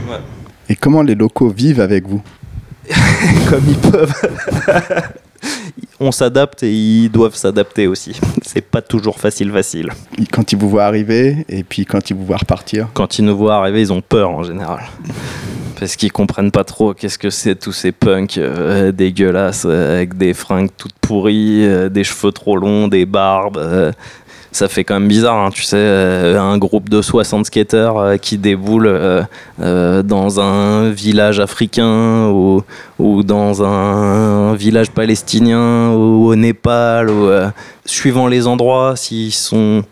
[0.68, 2.22] Et comment les locaux vivent avec vous?
[3.50, 4.14] Comme ils peuvent
[6.00, 9.90] on s'adapte et ils doivent s'adapter aussi c'est pas toujours facile facile
[10.32, 13.38] Quand ils vous voient arriver et puis quand ils vous voient repartir quand ils nous
[13.38, 14.82] voient arriver, ils ont peur en général.
[15.80, 20.18] Parce qu'ils comprennent pas trop qu'est-ce que c'est tous ces punks euh, dégueulasses euh, avec
[20.18, 23.94] des fringues toutes pourries, euh, des cheveux trop longs, des barbes.
[24.52, 28.18] Ça fait quand même bizarre, hein, tu sais, euh, un groupe de 60 skateurs euh,
[28.18, 32.64] qui déboule euh, dans un village africain ou,
[33.24, 37.12] dans un, village palestinien ou au Népal,
[37.86, 39.84] suivant les endroits, s'ils sont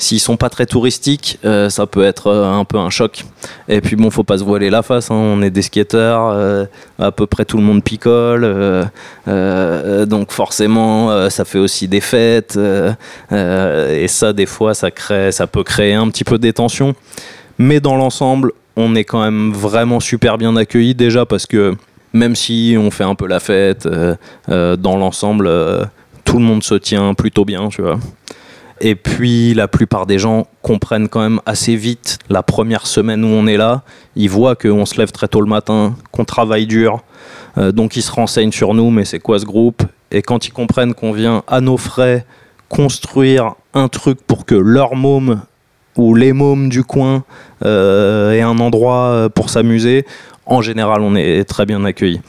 [0.00, 3.24] s'ils sont pas très touristiques, euh, ça peut être euh, un peu un choc.
[3.68, 5.10] Et puis bon, faut pas se voiler la face.
[5.10, 6.64] hein, On est des skateurs, euh,
[6.98, 8.42] à peu près tout le monde picole,
[9.26, 12.58] donc forcément, ça fait aussi des fêtes.
[13.30, 16.94] et ça, des fois, ça crée, ça peut créer un petit peu des tensions.
[17.58, 21.74] Mais dans l'ensemble, on est quand même vraiment super bien accueillis déjà parce que
[22.12, 23.86] même si on fait un peu la fête,
[24.48, 25.50] dans l'ensemble,
[26.24, 27.98] tout le monde se tient plutôt bien, tu vois.
[28.80, 33.28] Et puis la plupart des gens comprennent quand même assez vite la première semaine où
[33.28, 33.82] on est là.
[34.16, 37.02] Ils voient qu'on se lève très tôt le matin, qu'on travaille dur.
[37.58, 39.82] Euh, donc ils se renseignent sur nous, mais c'est quoi ce groupe?
[40.10, 42.24] Et quand ils comprennent qu'on vient à nos frais
[42.68, 45.42] construire un truc pour que leur môme
[45.96, 47.24] ou les mômes du coin
[47.64, 50.06] euh, aient un endroit euh, pour s'amuser,
[50.46, 52.22] en général on est très bien accueillis.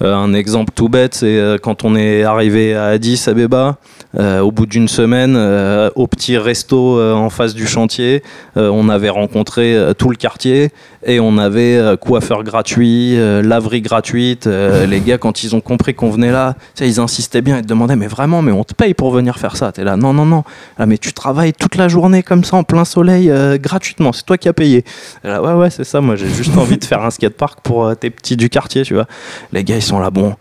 [0.00, 3.76] Un exemple tout bête, c'est quand on est arrivé à Addis Abeba,
[4.18, 8.22] au bout d'une semaine, euh, au petit resto euh, en face du chantier,
[8.56, 10.70] euh, on avait rencontré euh, tout le quartier
[11.04, 14.46] et on avait euh, coiffeur gratuit, euh, laverie gratuite.
[14.46, 17.96] Euh, les gars, quand ils ont compris qu'on venait là, ils insistaient bien, te demandaient
[17.96, 19.72] mais vraiment, mais on te paye pour venir faire ça.
[19.72, 20.44] T'es là, non, non, non.
[20.78, 24.24] Ah, mais tu travailles toute la journée comme ça en plein soleil euh, gratuitement, c'est
[24.24, 24.84] toi qui as payé.
[25.24, 26.00] Et là, ouais, ouais, c'est ça.
[26.00, 28.94] Moi, j'ai juste envie de faire un skatepark pour euh, tes petits du quartier, tu
[28.94, 29.06] vois.
[29.52, 30.34] Les gars, ils sont là, bon,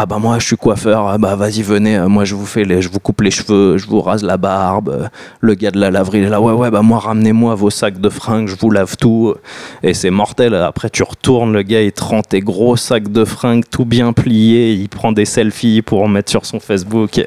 [0.00, 2.64] ah bah moi je suis coiffeur, ah bah vas-y venez, euh, moi je vous fais
[2.80, 4.90] je vous coupe les cheveux, je vous rase la barbe.
[4.90, 5.08] Euh,
[5.40, 8.08] Le gars de la laverie est là, ouais ouais bah moi ramenez-moi vos sacs de
[8.08, 9.34] fringues, je vous lave tout.
[9.82, 10.54] Et c'est mortel.
[10.54, 14.72] Après tu retournes, le gars il te tes gros sacs de fringues tout bien pliés,
[14.72, 17.20] il prend des selfies pour mettre sur son Facebook.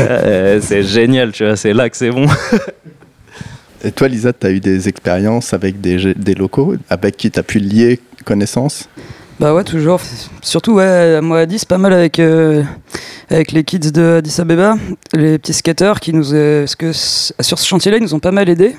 [0.00, 2.26] Euh, c'est génial, tu vois, c'est là que c'est bon.
[3.84, 7.38] Et toi, Lisa, tu as eu des expériences avec des, des locaux avec qui tu
[7.38, 8.88] as pu lier connaissance?
[9.38, 10.00] Bah ouais, toujours.
[10.40, 12.62] Surtout, ouais, à Moadi, c'est pas mal avec, euh,
[13.28, 14.76] avec les kids de Addis Abeba,
[15.12, 16.32] les petits skateurs qui nous.
[16.32, 18.74] euh, que sur ce chantier-là, ils nous ont pas mal aidés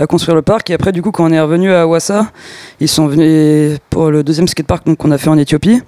[0.00, 0.70] à construire le parc.
[0.70, 2.32] Et après, du coup, quand on est revenu à Wassa,
[2.80, 5.82] ils sont venus pour le deuxième skatepark qu'on a fait en Éthiopie.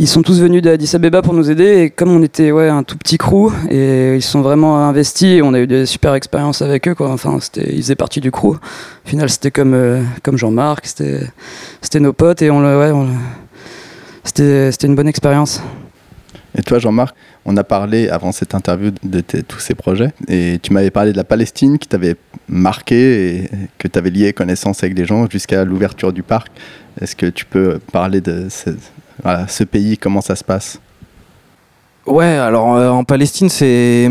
[0.00, 2.82] Ils sont tous venus d'Addis Abeba pour nous aider et comme on était ouais, un
[2.82, 6.88] tout petit crew et ils sont vraiment investis on a eu des super expériences avec
[6.88, 7.10] eux quoi.
[7.12, 8.56] Enfin, ils faisaient partie du crew.
[8.56, 8.58] Au
[9.08, 12.92] final, c'était comme, euh, comme Jean-Marc, c'était, nos potes et on, ouais,
[14.24, 15.62] c'était, c'était une bonne expérience.
[16.58, 17.14] Et toi, Jean-Marc,
[17.44, 21.16] on a parlé avant cette interview de tous ces projets et tu m'avais parlé de
[21.16, 22.16] la Palestine qui t'avait
[22.48, 26.50] marqué et que tu avais lié connaissance avec des gens jusqu'à l'ouverture du parc.
[27.00, 28.70] Est-ce que tu peux parler de ce,
[29.22, 30.80] voilà, ce pays, comment ça se passe
[32.06, 34.10] Ouais, alors euh, en Palestine, c'est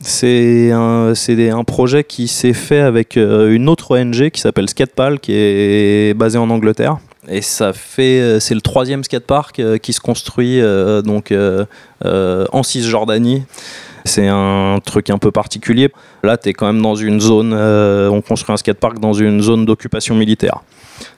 [0.00, 5.18] c'est un, un projet qui s'est fait avec euh, une autre ONG qui s'appelle Skatepal,
[5.18, 6.98] qui est basée en Angleterre.
[7.28, 10.60] Et ça fait, euh, c'est le troisième skatepark qui se construit
[11.04, 11.34] donc
[12.02, 13.42] en Cisjordanie.
[14.04, 15.90] C'est un truc un peu particulier.
[16.22, 19.64] Là, tu es quand même dans une zone, on construit un skatepark dans une zone
[19.64, 20.60] d'occupation militaire.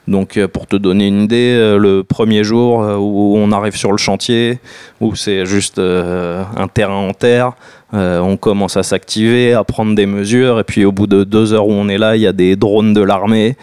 [0.07, 3.75] Donc, euh, pour te donner une idée, euh, le premier jour euh, où on arrive
[3.75, 4.59] sur le chantier,
[5.01, 7.53] où c'est juste un terrain en terre.
[7.93, 11.67] On commence à s'activer, à prendre des mesures, et puis au bout de deux heures
[11.67, 13.55] où on est là, il y a des drones de l'armée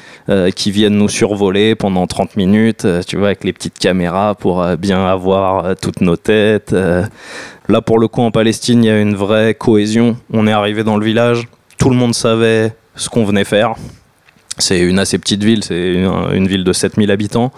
[0.57, 5.05] qui viennent nous survoler pendant 30 minutes, tu vois, avec les petites caméras pour bien
[5.05, 6.75] avoir toutes nos têtes.
[7.69, 10.17] Là, pour le coup, en Palestine, il y a une vraie cohésion.
[10.33, 13.75] On est arrivé dans le village, tout le monde savait ce qu'on venait faire.
[14.59, 17.53] C'est une assez petite ville, c'est une, ville de 7000 habitants.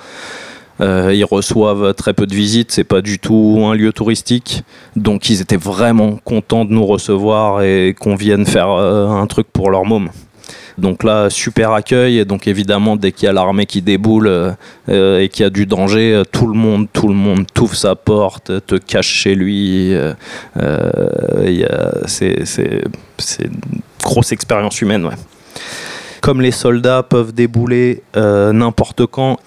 [0.80, 4.62] Euh, ils reçoivent très peu de visites, c'est pas du tout un lieu touristique.
[4.94, 9.46] Donc ils étaient vraiment contents de nous recevoir et qu'on vienne faire euh, un truc
[9.52, 10.10] pour leur môme.
[10.78, 12.18] Donc là, super accueil.
[12.18, 15.50] Et donc évidemment, dès qu'il y a l'armée qui déboule euh, et qu'il y a
[15.50, 19.94] du danger, tout le monde, tout le monde t'ouvre sa porte, te cache chez lui.
[22.06, 22.36] c'est
[23.44, 25.14] une grosse expérience humaine, ouais.
[26.26, 29.38] Comme les soldats peuvent débouler euh, n'importe quand,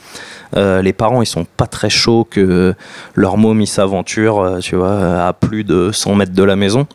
[0.56, 2.74] euh, les parents ils sont pas très chauds que
[3.16, 6.88] leur môme s'aventure, euh, à plus de 100 mètres de la maison.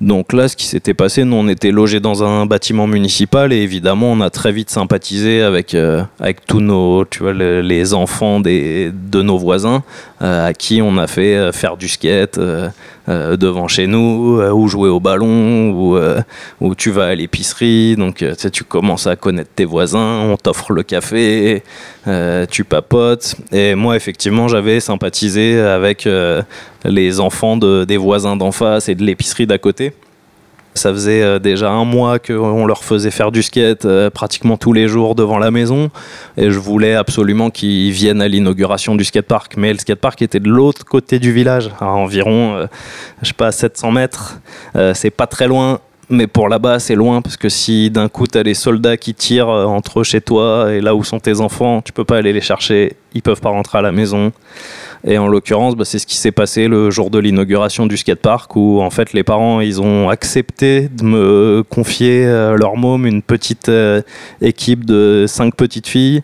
[0.00, 3.56] Donc là, ce qui s'était passé, nous on était logés dans un bâtiment municipal et
[3.56, 5.76] évidemment on a très vite sympathisé avec
[6.46, 9.82] tous nos, tu les enfants de nos voisins
[10.20, 12.38] à qui on a fait faire du skate
[13.08, 16.22] euh, devant chez nous euh, ou jouer au ballon ou euh,
[16.62, 20.72] où tu vas à l'épicerie, donc tu tu commences à connaître tes voisins, on t'offre
[20.72, 21.62] le café,
[22.50, 23.34] tu papotes.
[23.52, 26.08] Et moi, effectivement, j'avais sympathisé avec
[26.84, 29.92] les enfants de, des voisins d'en face et de l'épicerie d'à côté.
[30.74, 34.72] Ça faisait euh, déjà un mois qu'on leur faisait faire du skate euh, pratiquement tous
[34.72, 35.90] les jours devant la maison.
[36.36, 39.56] Et je voulais absolument qu'ils viennent à l'inauguration du skatepark.
[39.56, 42.66] Mais le skatepark était de l'autre côté du village, à environ, euh,
[43.22, 44.40] je sais pas, 700 mètres.
[44.76, 45.78] Euh, c'est pas très loin.
[46.10, 49.48] Mais pour là-bas, c'est loin parce que si d'un coup t'as les soldats qui tirent
[49.48, 52.40] euh, entre chez toi et là où sont tes enfants, tu peux pas aller les
[52.40, 54.32] chercher, ils peuvent pas rentrer à la maison.
[55.06, 58.56] Et en l'occurrence, bah, c'est ce qui s'est passé le jour de l'inauguration du skatepark
[58.56, 63.20] où en fait les parents ils ont accepté de me confier euh, leur môme une
[63.20, 64.00] petite euh,
[64.40, 66.22] équipe de cinq petites filles.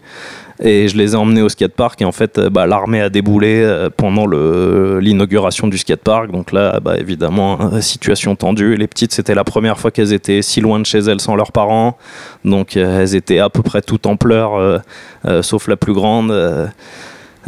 [0.63, 3.89] Et je les ai emmenés au skatepark et en fait euh, bah, l'armée a déboulé
[3.99, 6.31] pendant l'inauguration du skatepark.
[6.31, 8.77] Donc là, bah, évidemment, situation tendue.
[8.77, 11.53] Les petites, c'était la première fois qu'elles étaient si loin de chez elles sans leurs
[11.53, 11.99] parents.
[12.47, 14.83] Donc elles étaient à peu près toutes en pleurs,
[15.43, 16.31] sauf la plus grande.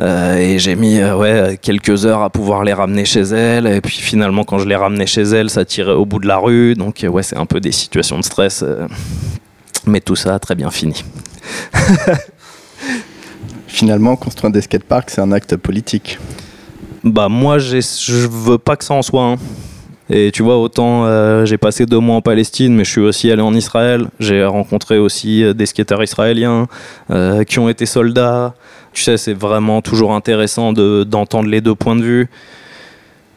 [0.00, 3.66] Euh, et j'ai mis euh, ouais, quelques heures à pouvoir les ramener chez elles.
[3.66, 6.38] Et puis finalement, quand je les ramenais chez elles, ça tirait au bout de la
[6.38, 6.74] rue.
[6.74, 8.62] Donc euh, ouais, c'est un peu des situations de stress.
[8.62, 8.86] euh,
[9.86, 11.04] mais tout ça a très bien fini.
[13.66, 16.18] Finalement, construire des skateparks, c'est un acte politique.
[17.04, 19.36] Bah moi, je veux pas que ça en soit un.
[20.08, 23.30] Et tu vois, autant euh, j'ai passé deux mois en Palestine, mais je suis aussi
[23.30, 24.06] allé en Israël.
[24.20, 26.68] J'ai rencontré aussi des skateurs israéliens
[27.10, 28.54] euh, qui ont été soldats.
[28.92, 32.28] Tu sais, c'est vraiment toujours intéressant de- d'entendre les deux points de vue.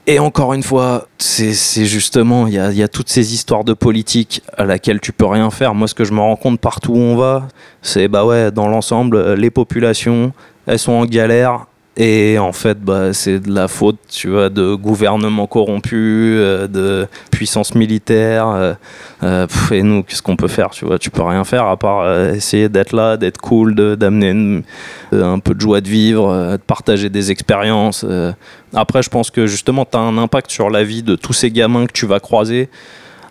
[0.08, 3.74] Et encore une fois, c'est justement, il y a, y a toutes ces histoires de
[3.74, 5.74] politique à laquelle tu peux rien faire.
[5.74, 7.48] Moi, ce que je me rends compte partout où on va,
[7.82, 10.32] c'est bah ouais, dans l'ensemble, euh, les populations,
[10.68, 11.66] elles sont en galère
[11.98, 17.08] Et en fait, bah, c'est de la faute, tu vois, de gouvernements corrompus, euh, de
[17.32, 18.50] puissance militaire.
[18.50, 18.74] euh,
[19.24, 22.30] euh, et nous, qu'est-ce qu'on peut faire, tu vois Tu peux rien faire à part
[22.32, 24.62] essayer d'être là, d'être cool, d'amener
[25.14, 28.06] un peu de joie de vivre, de partager des expériences.
[28.74, 31.50] Après, je pense que justement, tu as un impact sur la vie de tous ces
[31.50, 32.70] gamins que tu vas croiser,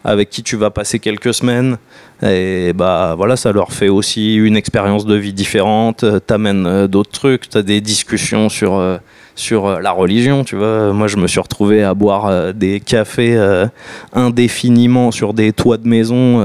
[0.04, 1.76] avec qui tu vas passer quelques semaines.
[2.24, 6.04] Et bah voilà, ça leur fait aussi une expérience de vie différente.
[6.04, 7.50] euh, T'amènes euh, d'autres trucs.
[7.50, 8.96] T'as des discussions sur euh,
[9.34, 10.42] sur la religion.
[10.42, 13.36] Tu vois, moi je me suis retrouvé à boire des cafés
[14.12, 16.38] indéfiniment sur des toits de maison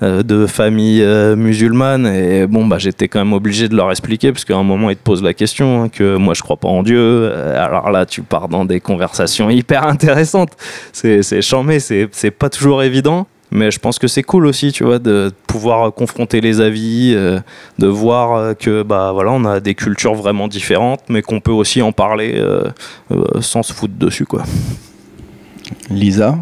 [0.00, 1.04] de familles
[1.36, 2.06] musulmanes.
[2.06, 4.96] Et bon bah j'étais quand même obligé de leur expliquer parce qu'à un moment ils
[4.96, 7.32] te posent la question hein, que moi je crois pas en Dieu.
[7.34, 10.52] Alors là tu pars dans des conversations hyper intéressantes.
[10.92, 13.26] C'est chambé, c'est pas toujours évident.
[13.50, 17.38] Mais je pense que c'est cool aussi, tu vois, de pouvoir confronter les avis, euh,
[17.78, 21.52] de voir euh, que bah voilà, on a des cultures vraiment différentes, mais qu'on peut
[21.52, 22.64] aussi en parler euh,
[23.12, 24.42] euh, sans se foutre dessus, quoi.
[25.88, 26.38] Lisa,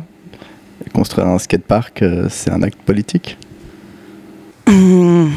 [0.95, 3.37] construire un skatepark, euh, c'est un acte politique?
[4.69, 5.29] Je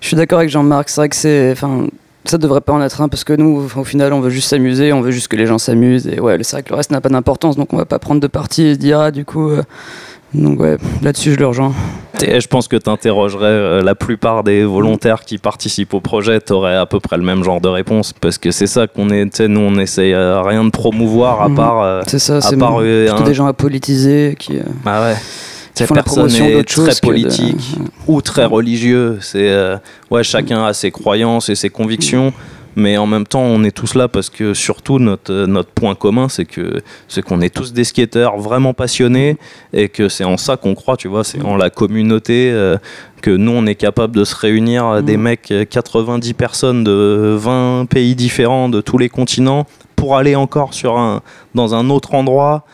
[0.00, 1.52] suis d'accord avec Jean-Marc, c'est vrai que c'est.
[1.52, 1.88] Enfin,
[2.24, 4.92] ça devrait pas en être un parce que nous, au final, on veut juste s'amuser,
[4.92, 6.06] on veut juste que les gens s'amusent.
[6.06, 8.20] Et ouais, c'est vrai que le reste n'a pas d'importance, donc on va pas prendre
[8.20, 9.50] de parti et se dire, ah, du coup.
[10.34, 11.72] Euh, Donc ouais, là-dessus, je le rejoins.
[12.26, 16.52] Et je pense que tu interrogerais la plupart des volontaires qui participent au projet, tu
[16.54, 19.38] aurais à peu près le même genre de réponse, parce que c'est ça qu'on est,
[19.40, 21.54] nous on essaye euh, rien de promouvoir à Mhm.
[21.56, 21.82] part...
[21.82, 23.46] euh, C'est ça, à c'est euh, un- des gens
[24.38, 25.14] qui, euh, bah ouais.
[25.14, 27.76] qui Cette font la personne est très que de- politique
[28.08, 29.18] ou très religieux.
[29.20, 29.76] C'est euh,
[30.10, 32.32] ouais, chacun a ses croyances et ses convictions,
[32.76, 35.94] mais en même temps, on est tous là parce que surtout notre euh, notre point
[35.94, 39.38] commun, c'est que c'est qu'on est tous des skateurs vraiment passionnés
[39.72, 42.50] et que c'est en ça qu'on croit, tu vois, c'est en la communauté.
[42.52, 42.76] euh,
[43.22, 45.20] que nous on est capable de se réunir euh, des Mm.
[45.22, 49.66] mecs euh, 90 personnes de 20 pays différents de tous les continents
[49.96, 51.22] pour aller encore sur un
[51.54, 52.64] dans un autre endroit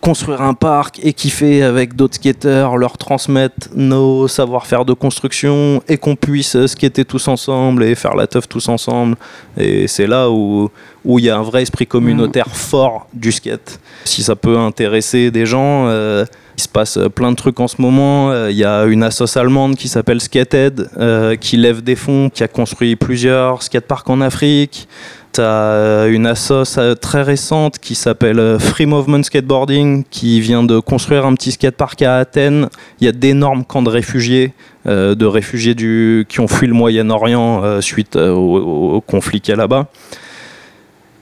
[0.00, 5.98] construire un parc et kiffer avec d'autres skateurs, leur transmettre nos savoir-faire de construction et
[5.98, 9.16] qu'on puisse euh, skater tous ensemble et faire la teuf tous ensemble.
[9.56, 10.70] Et c'est là où
[11.04, 13.80] où il y a un vrai esprit communautaire fort du skate.
[14.04, 16.24] Si ça peut intéresser des gens, euh,
[16.58, 18.30] il se passe euh, plein de trucs en ce moment.
[18.30, 22.28] Euh, Il y a une assoce allemande qui s'appelle Skatehead euh, qui lève des fonds,
[22.28, 24.86] qui a construit plusieurs skateparks en Afrique.
[25.32, 30.64] T'as euh, une assoce euh, très récente qui s'appelle euh, Free Movement Skateboarding qui vient
[30.64, 32.68] de construire un petit skatepark à Athènes.
[33.00, 34.52] Il y a d'énormes camps de réfugiés,
[34.86, 35.76] de réfugiés
[36.28, 39.86] qui ont fui le Moyen-Orient suite au, conflit qu'il y a là-bas.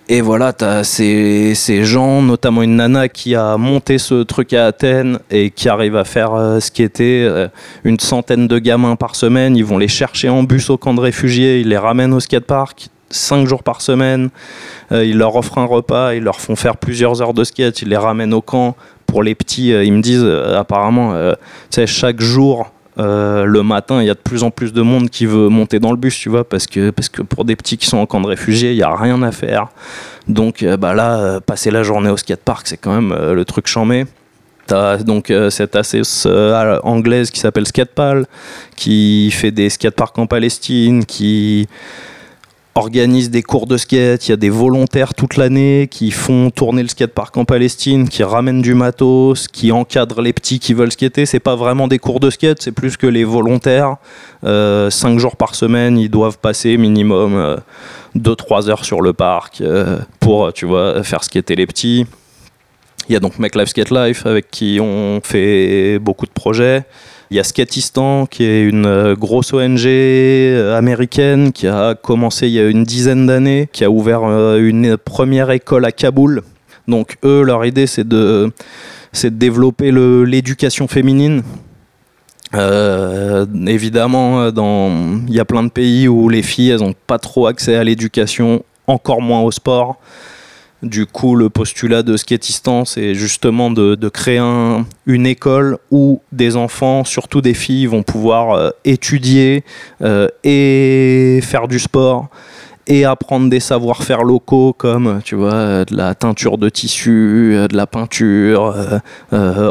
[0.09, 4.67] Et voilà, t'as ces, ces gens, notamment une nana qui a monté ce truc à
[4.67, 7.47] Athènes et qui arrive à faire skater
[7.85, 9.57] une centaine de gamins par semaine.
[9.57, 12.89] Ils vont les chercher en bus au camp de réfugiés, ils les ramènent au skatepark
[13.11, 14.31] cinq jours par semaine.
[14.93, 17.89] Euh, ils leur offrent un repas, ils leur font faire plusieurs heures de skate, ils
[17.89, 18.77] les ramènent au camp.
[19.07, 21.33] Pour les petits, euh, ils me disent euh, apparemment, euh,
[21.87, 25.49] chaque jour, le matin, il y a de plus en plus de monde qui veut
[25.49, 27.99] monter dans le bus, tu vois, parce que, parce que pour des petits qui sont
[27.99, 29.69] en camp de réfugiés, il n'y a rien à faire.
[30.27, 34.05] Donc bah là, passer la journée au skatepark, c'est quand même le truc chambé.
[34.67, 36.27] T'as donc cette assoce
[36.83, 38.27] anglaise qui s'appelle Skatepal,
[38.75, 41.69] qui fait des skateparks en Palestine, qui
[42.79, 46.83] organise des cours de skate, il y a des volontaires toute l'année qui font tourner
[46.83, 51.27] le skatepark en Palestine, qui ramènent du matos, qui encadrent les petits qui veulent skater.
[51.27, 53.97] C'est pas vraiment des cours de skate, c'est plus que les volontaires.
[54.45, 57.59] Euh, cinq jours par semaine, ils doivent passer minimum
[58.17, 62.07] 2-3 heures sur le parc euh, pour, tu vois, faire skater les petits.
[63.09, 66.85] Il y a donc Make Life Skate Life avec qui on fait beaucoup de projets.
[67.31, 72.47] Il y a Skatistan qui est une euh, grosse ONG euh, américaine qui a commencé
[72.49, 76.43] il y a une dizaine d'années, qui a ouvert euh, une première école à Kaboul.
[76.87, 78.51] Donc eux, leur idée c'est de,
[79.25, 81.43] développer l'éducation féminine.
[83.67, 87.77] Évidemment, il y a plein de pays où les filles elles n'ont pas trop accès
[87.77, 89.99] à l'éducation, encore moins au sport.
[90.83, 96.55] Du coup, le postulat de Skatistan, c'est justement de, créer un- une école où des
[96.57, 99.65] enfants, surtout des filles, vont pouvoir euh, étudier
[100.03, 102.29] euh, et faire du sport
[102.87, 107.77] et apprendre des savoir-faire locaux comme tu vois euh, de la teinture de tissu, de
[107.77, 108.73] la peinture,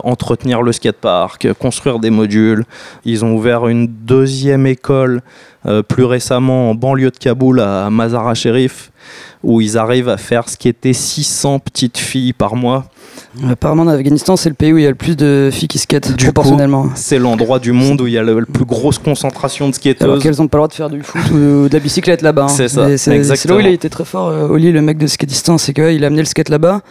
[0.03, 2.65] entretenir le skatepark, construire des modules.
[3.05, 5.21] Ils ont ouvert une deuxième école
[5.67, 8.91] Euh, plus récemment, en banlieue de Kaboul, à Mazara Sherif,
[9.43, 12.85] où ils arrivent à faire ce qui était 600 petites filles par mois.
[13.49, 15.77] Apparemment, en Afghanistan, c'est le pays où il y a le plus de filles qui
[15.77, 16.87] skatent, Du proportionnellement.
[16.95, 20.23] C'est l'endroit du monde où il y a la, plus grosse concentration de Alors skateuses.
[20.23, 22.45] qu'elles n'ont pas le droit de faire du foot ou de la bicyclette là-bas.
[22.45, 22.47] hein.
[22.47, 25.07] C'est ça, C'est là où il a été très fort, euh, Oli, le mec de
[25.07, 26.81] Skatistan, c'est qu'il a amené le skate là-bas.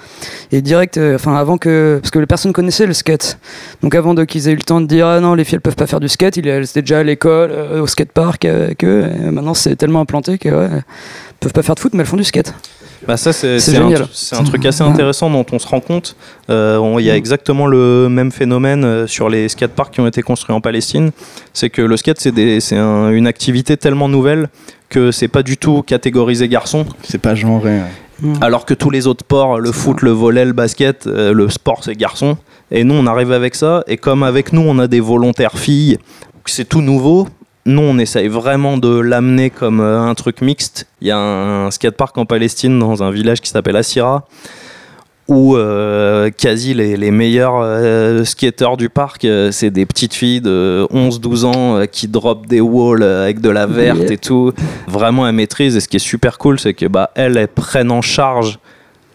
[0.53, 1.99] Et direct, euh, enfin avant que.
[2.01, 3.39] Parce que les personnes connaissaient le skate.
[3.83, 5.77] Donc avant qu'ils aient eu le temps de dire Ah non, les filles elles peuvent
[5.77, 8.47] pas faire du skate, il elles étaient déjà à l'école, euh, au skatepark
[8.85, 9.05] eux.
[9.27, 10.69] Et maintenant c'est tellement implanté que ouais,
[11.41, 12.55] peuvent pas faire de foot, mais elles font du skate.
[13.07, 14.03] Bah ça c'est un, génial.
[14.03, 16.17] tru- c'est un truc assez intéressant dont on se rend compte.
[16.51, 20.07] Euh, on- Il y a exactement le même phénomène euh, sur les skateparks qui ont
[20.07, 21.11] été construits en Palestine.
[21.53, 24.49] C'est que le skate c'est des- c'est un- une activité tellement nouvelle
[24.89, 26.87] que c'est pas du tout catégorisé garçon.
[27.03, 27.71] C'est pas genré.
[27.79, 27.83] ouais.
[28.23, 28.35] Mm.
[28.41, 31.85] Alors que tous les autres sports, le foot, le volley, le basket, euh, le sport
[31.85, 32.39] c'est garçon.
[32.71, 33.85] Et nous on arrive avec ça.
[33.89, 35.99] Et comme avec nous on a des volontaires filles,
[36.47, 37.29] c'est tout nouveau.
[37.67, 40.87] Nous, on essaye vraiment de l'amener comme euh, un truc mixte.
[41.01, 44.25] Il y a un, skatepark en Palestine, dans un village qui s'appelle Assira,
[45.27, 50.41] où euh, quasi les, les meilleurs euh, skateurs du parc, euh, c'est des petites filles
[50.41, 54.13] de 11-12 ans qui drop des walls avec de la verte Yeah.
[54.13, 54.53] et tout.
[54.87, 55.77] Vraiment, elles maîtrisent.
[55.77, 58.61] Et ce qui est super cool, c'est que bah, elles, elles prennent en charge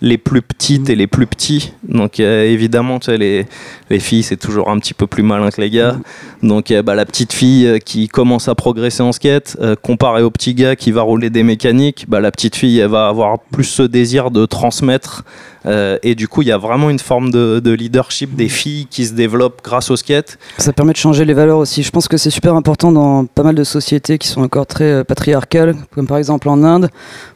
[0.01, 1.73] les plus petites et les plus petits.
[1.87, 3.45] Donc évidemment, tu sais, les,
[3.89, 5.97] les filles, c'est toujours un petit peu plus malin que les gars.
[6.41, 10.31] Donc bah, la petite fille euh, qui commence à progresser en skate, euh, comparé au
[10.31, 13.65] petit gars qui va rouler des mécaniques, bah, la petite fille, elle va avoir plus
[13.65, 15.23] ce désir de transmettre.
[15.65, 18.87] Euh, et du coup, il y a vraiment une forme de, de leadership des filles
[18.89, 20.37] qui se développe grâce au skate.
[20.57, 21.83] Ça permet de changer les valeurs aussi.
[21.83, 24.91] Je pense que c'est super important dans pas mal de sociétés qui sont encore très
[24.91, 26.89] euh, patriarcales, comme par exemple en Inde,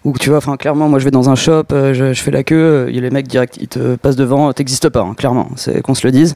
[0.04, 2.44] où tu vois, enfin clairement, moi je vais dans un shop, euh, je, fais la
[2.44, 5.94] queue, a les mecs direct, ils te passent devant, t'existes pas, hein, clairement, c'est qu'on
[5.94, 6.34] se le dise.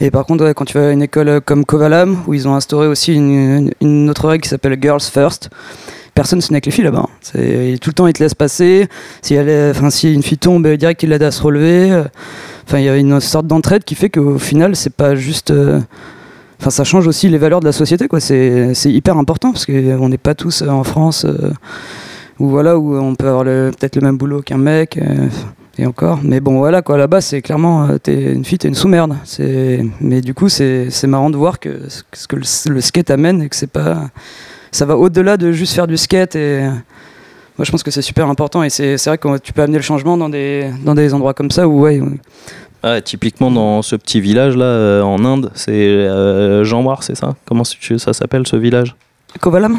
[0.00, 2.86] Et par contre, quand tu vas à une école comme Kovalam, où ils ont instauré
[2.86, 5.50] aussi une autre règle qui s'appelle Girls First.
[6.14, 7.04] Personne n'est que les filles là-bas.
[7.04, 7.10] hein.
[7.22, 8.86] C'est tout le temps ils te laissent passer.
[9.22, 11.90] Si elle si une fille tombe, euh, direct ils l'aident à se relever.
[11.90, 12.04] Euh,
[12.66, 15.80] Enfin il y a une sorte d'entraide qui fait qu'au final c'est pas juste euh,
[16.68, 18.20] ça change aussi les valeurs de la société, quoi.
[18.20, 21.26] C'est hyper important parce qu'on n'est pas tous en France
[22.38, 24.96] où voilà où on peut avoir peut-être le même boulot qu'un mec
[25.76, 26.20] et encore.
[26.22, 26.96] Mais bon, voilà quoi.
[26.96, 29.16] Là-bas, c'est clairement t'es une fille, t'es une sous-merde.
[30.00, 31.80] Mais du coup, c'est marrant de voir que
[32.12, 32.42] ce que le,
[32.74, 34.10] le skate amène et que c'est pas
[34.72, 36.62] ça va au-delà de juste faire du skate et
[37.56, 39.82] moi je pense que c'est super important et c'est vrai que tu peux amener le
[39.84, 42.02] changement dans des dans des endroits comme ça où ouais
[42.84, 47.36] Ouais, typiquement dans ce petit village là euh, en Inde, c'est euh, Janwar, c'est ça?
[47.46, 48.96] Comment ça s'appelle ce village?
[49.40, 49.78] Kovalam?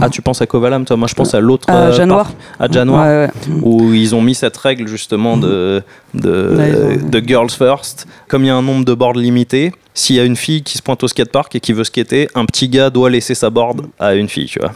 [0.00, 0.96] Ah, tu penses à Kovalam, toi?
[0.96, 1.68] Moi, je pense à l'autre.
[1.68, 3.04] à euh, Janoir à Janoir.
[3.06, 3.60] Ouais, ouais.
[3.62, 5.82] où ils ont mis cette règle justement de,
[6.14, 8.06] de, Ouais, ils ont- de girls first.
[8.28, 10.78] Comme il y a un nombre de boards limité, s'il y a une fille qui
[10.78, 13.86] se pointe au skatepark et qui veut skater, un petit gars doit laisser sa board
[13.98, 14.72] à une fille, tu vois.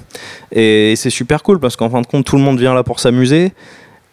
[0.52, 3.00] Et c'est super cool parce qu'en fin de compte, tout le monde vient là pour
[3.00, 3.52] s'amuser.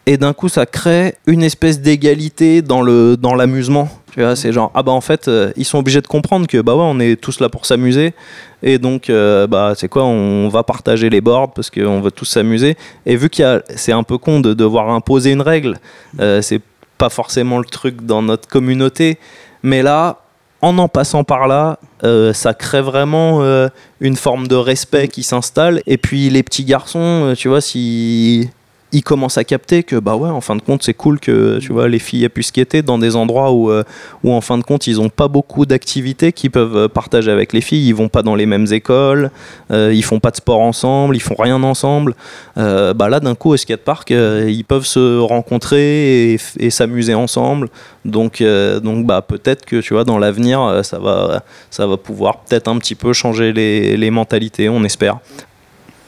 [0.06, 3.88] Et d'un coup, ça crée une espèce d'égalité dans le dans l'amusement.
[4.14, 6.60] Tu vois, c'est genre ah bah en fait, euh, ils sont obligés de comprendre que
[6.60, 8.14] bah ouais, on est tous là pour s'amuser.
[8.62, 12.26] Et donc euh, bah c'est quoi, on va partager les boards parce qu'on veut tous
[12.26, 12.76] s'amuser.
[13.06, 15.78] Et vu qu'il y a, c'est un peu con de devoir imposer une règle.
[16.20, 16.60] euh, c'est
[16.96, 19.18] pas forcément le truc dans notre communauté,
[19.64, 20.18] mais là,
[20.60, 25.24] en en passant par là, euh, ça crée vraiment euh, une forme de respect qui
[25.24, 25.82] s'installe.
[25.88, 28.48] Et puis les petits garçons, tu vois, si
[28.94, 31.72] ils commencent à capter que bah ouais en fin de compte c'est cool que tu
[31.72, 33.82] vois les filles aient pu skater dans des endroits où euh,
[34.22, 37.52] où en fin de compte ils ont pas beaucoup d'activités qu'ils peuvent euh, partager avec
[37.52, 37.88] les filles.
[37.88, 39.30] Ils vont pas dans les mêmes écoles
[39.72, 42.14] euh, ils font pas de sport ensemble ils font rien ensemble.
[42.56, 47.68] Euh, bah là d'un coup au skatepark ils peuvent se rencontrer et, s'amuser ensemble.
[48.04, 48.42] Donc
[48.82, 52.78] donc bah peut-être que tu vois dans l'avenir ça va ça va pouvoir peut-être un
[52.78, 55.18] petit peu changer les, les mentalités on espère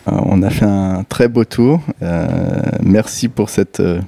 [0.07, 1.80] On a fait un très beau tour.
[2.02, 2.26] Euh,
[2.82, 4.00] merci pour cette euh,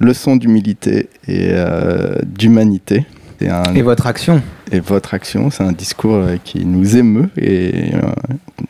[0.00, 3.04] leçon d'humilité et euh, d'humanité.
[3.42, 4.40] Un- Et votre action
[4.72, 7.98] et votre action, c'est un discours euh, qui nous émeut et euh,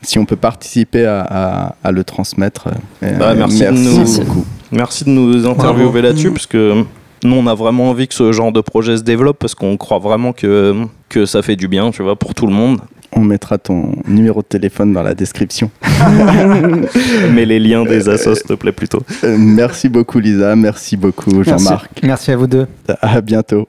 [0.03, 2.69] si on peut participer à, à- à le transmettre,
[3.03, 4.45] euh, Bah, merci de nous- beaucoup.
[4.73, 6.01] Merci de nous interviewer Bravo.
[6.01, 6.33] là-dessus, Mhm.
[6.33, 6.83] parce que
[7.23, 9.99] nous, on a vraiment envie que ce genre de projet se développe, parce qu'on croit
[10.01, 10.75] vraiment que,
[11.09, 12.81] que ça fait du bien, tu vois, pour tout le monde.
[13.17, 15.71] On mettra ton numéro de téléphone dans la description.
[17.33, 19.03] Mais les liens des assos, s'il te plaît, plutôt.
[19.23, 21.65] Euh, merci beaucoup Lisa, merci beaucoup Merci.
[21.65, 22.01] Jean-Marc.
[22.03, 22.67] Merci à vous deux.
[23.01, 23.69] À bientôt.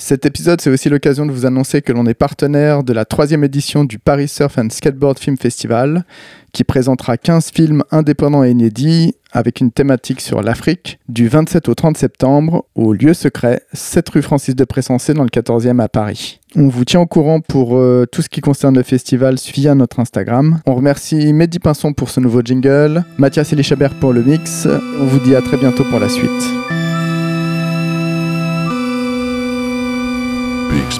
[0.00, 3.42] Cet épisode, c'est aussi l'occasion de vous annoncer que l'on est partenaire de la troisième
[3.42, 6.04] édition du Paris Surf and Skateboard Film Festival,
[6.52, 11.74] qui présentera 15 films indépendants et inédits avec une thématique sur l'Afrique du 27 au
[11.74, 16.37] 30 septembre au lieu secret, 7 rue Francis de Pressensé dans le 14e à Paris.
[16.56, 20.00] On vous tient au courant pour euh, tout ce qui concerne le festival via notre
[20.00, 20.60] Instagram.
[20.66, 24.66] On remercie Mehdi Pinson pour ce nouveau jingle, Mathias Elichabert pour le mix.
[25.00, 26.28] On vous dit à très bientôt pour la suite.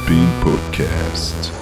[0.09, 1.58] Big Podcast.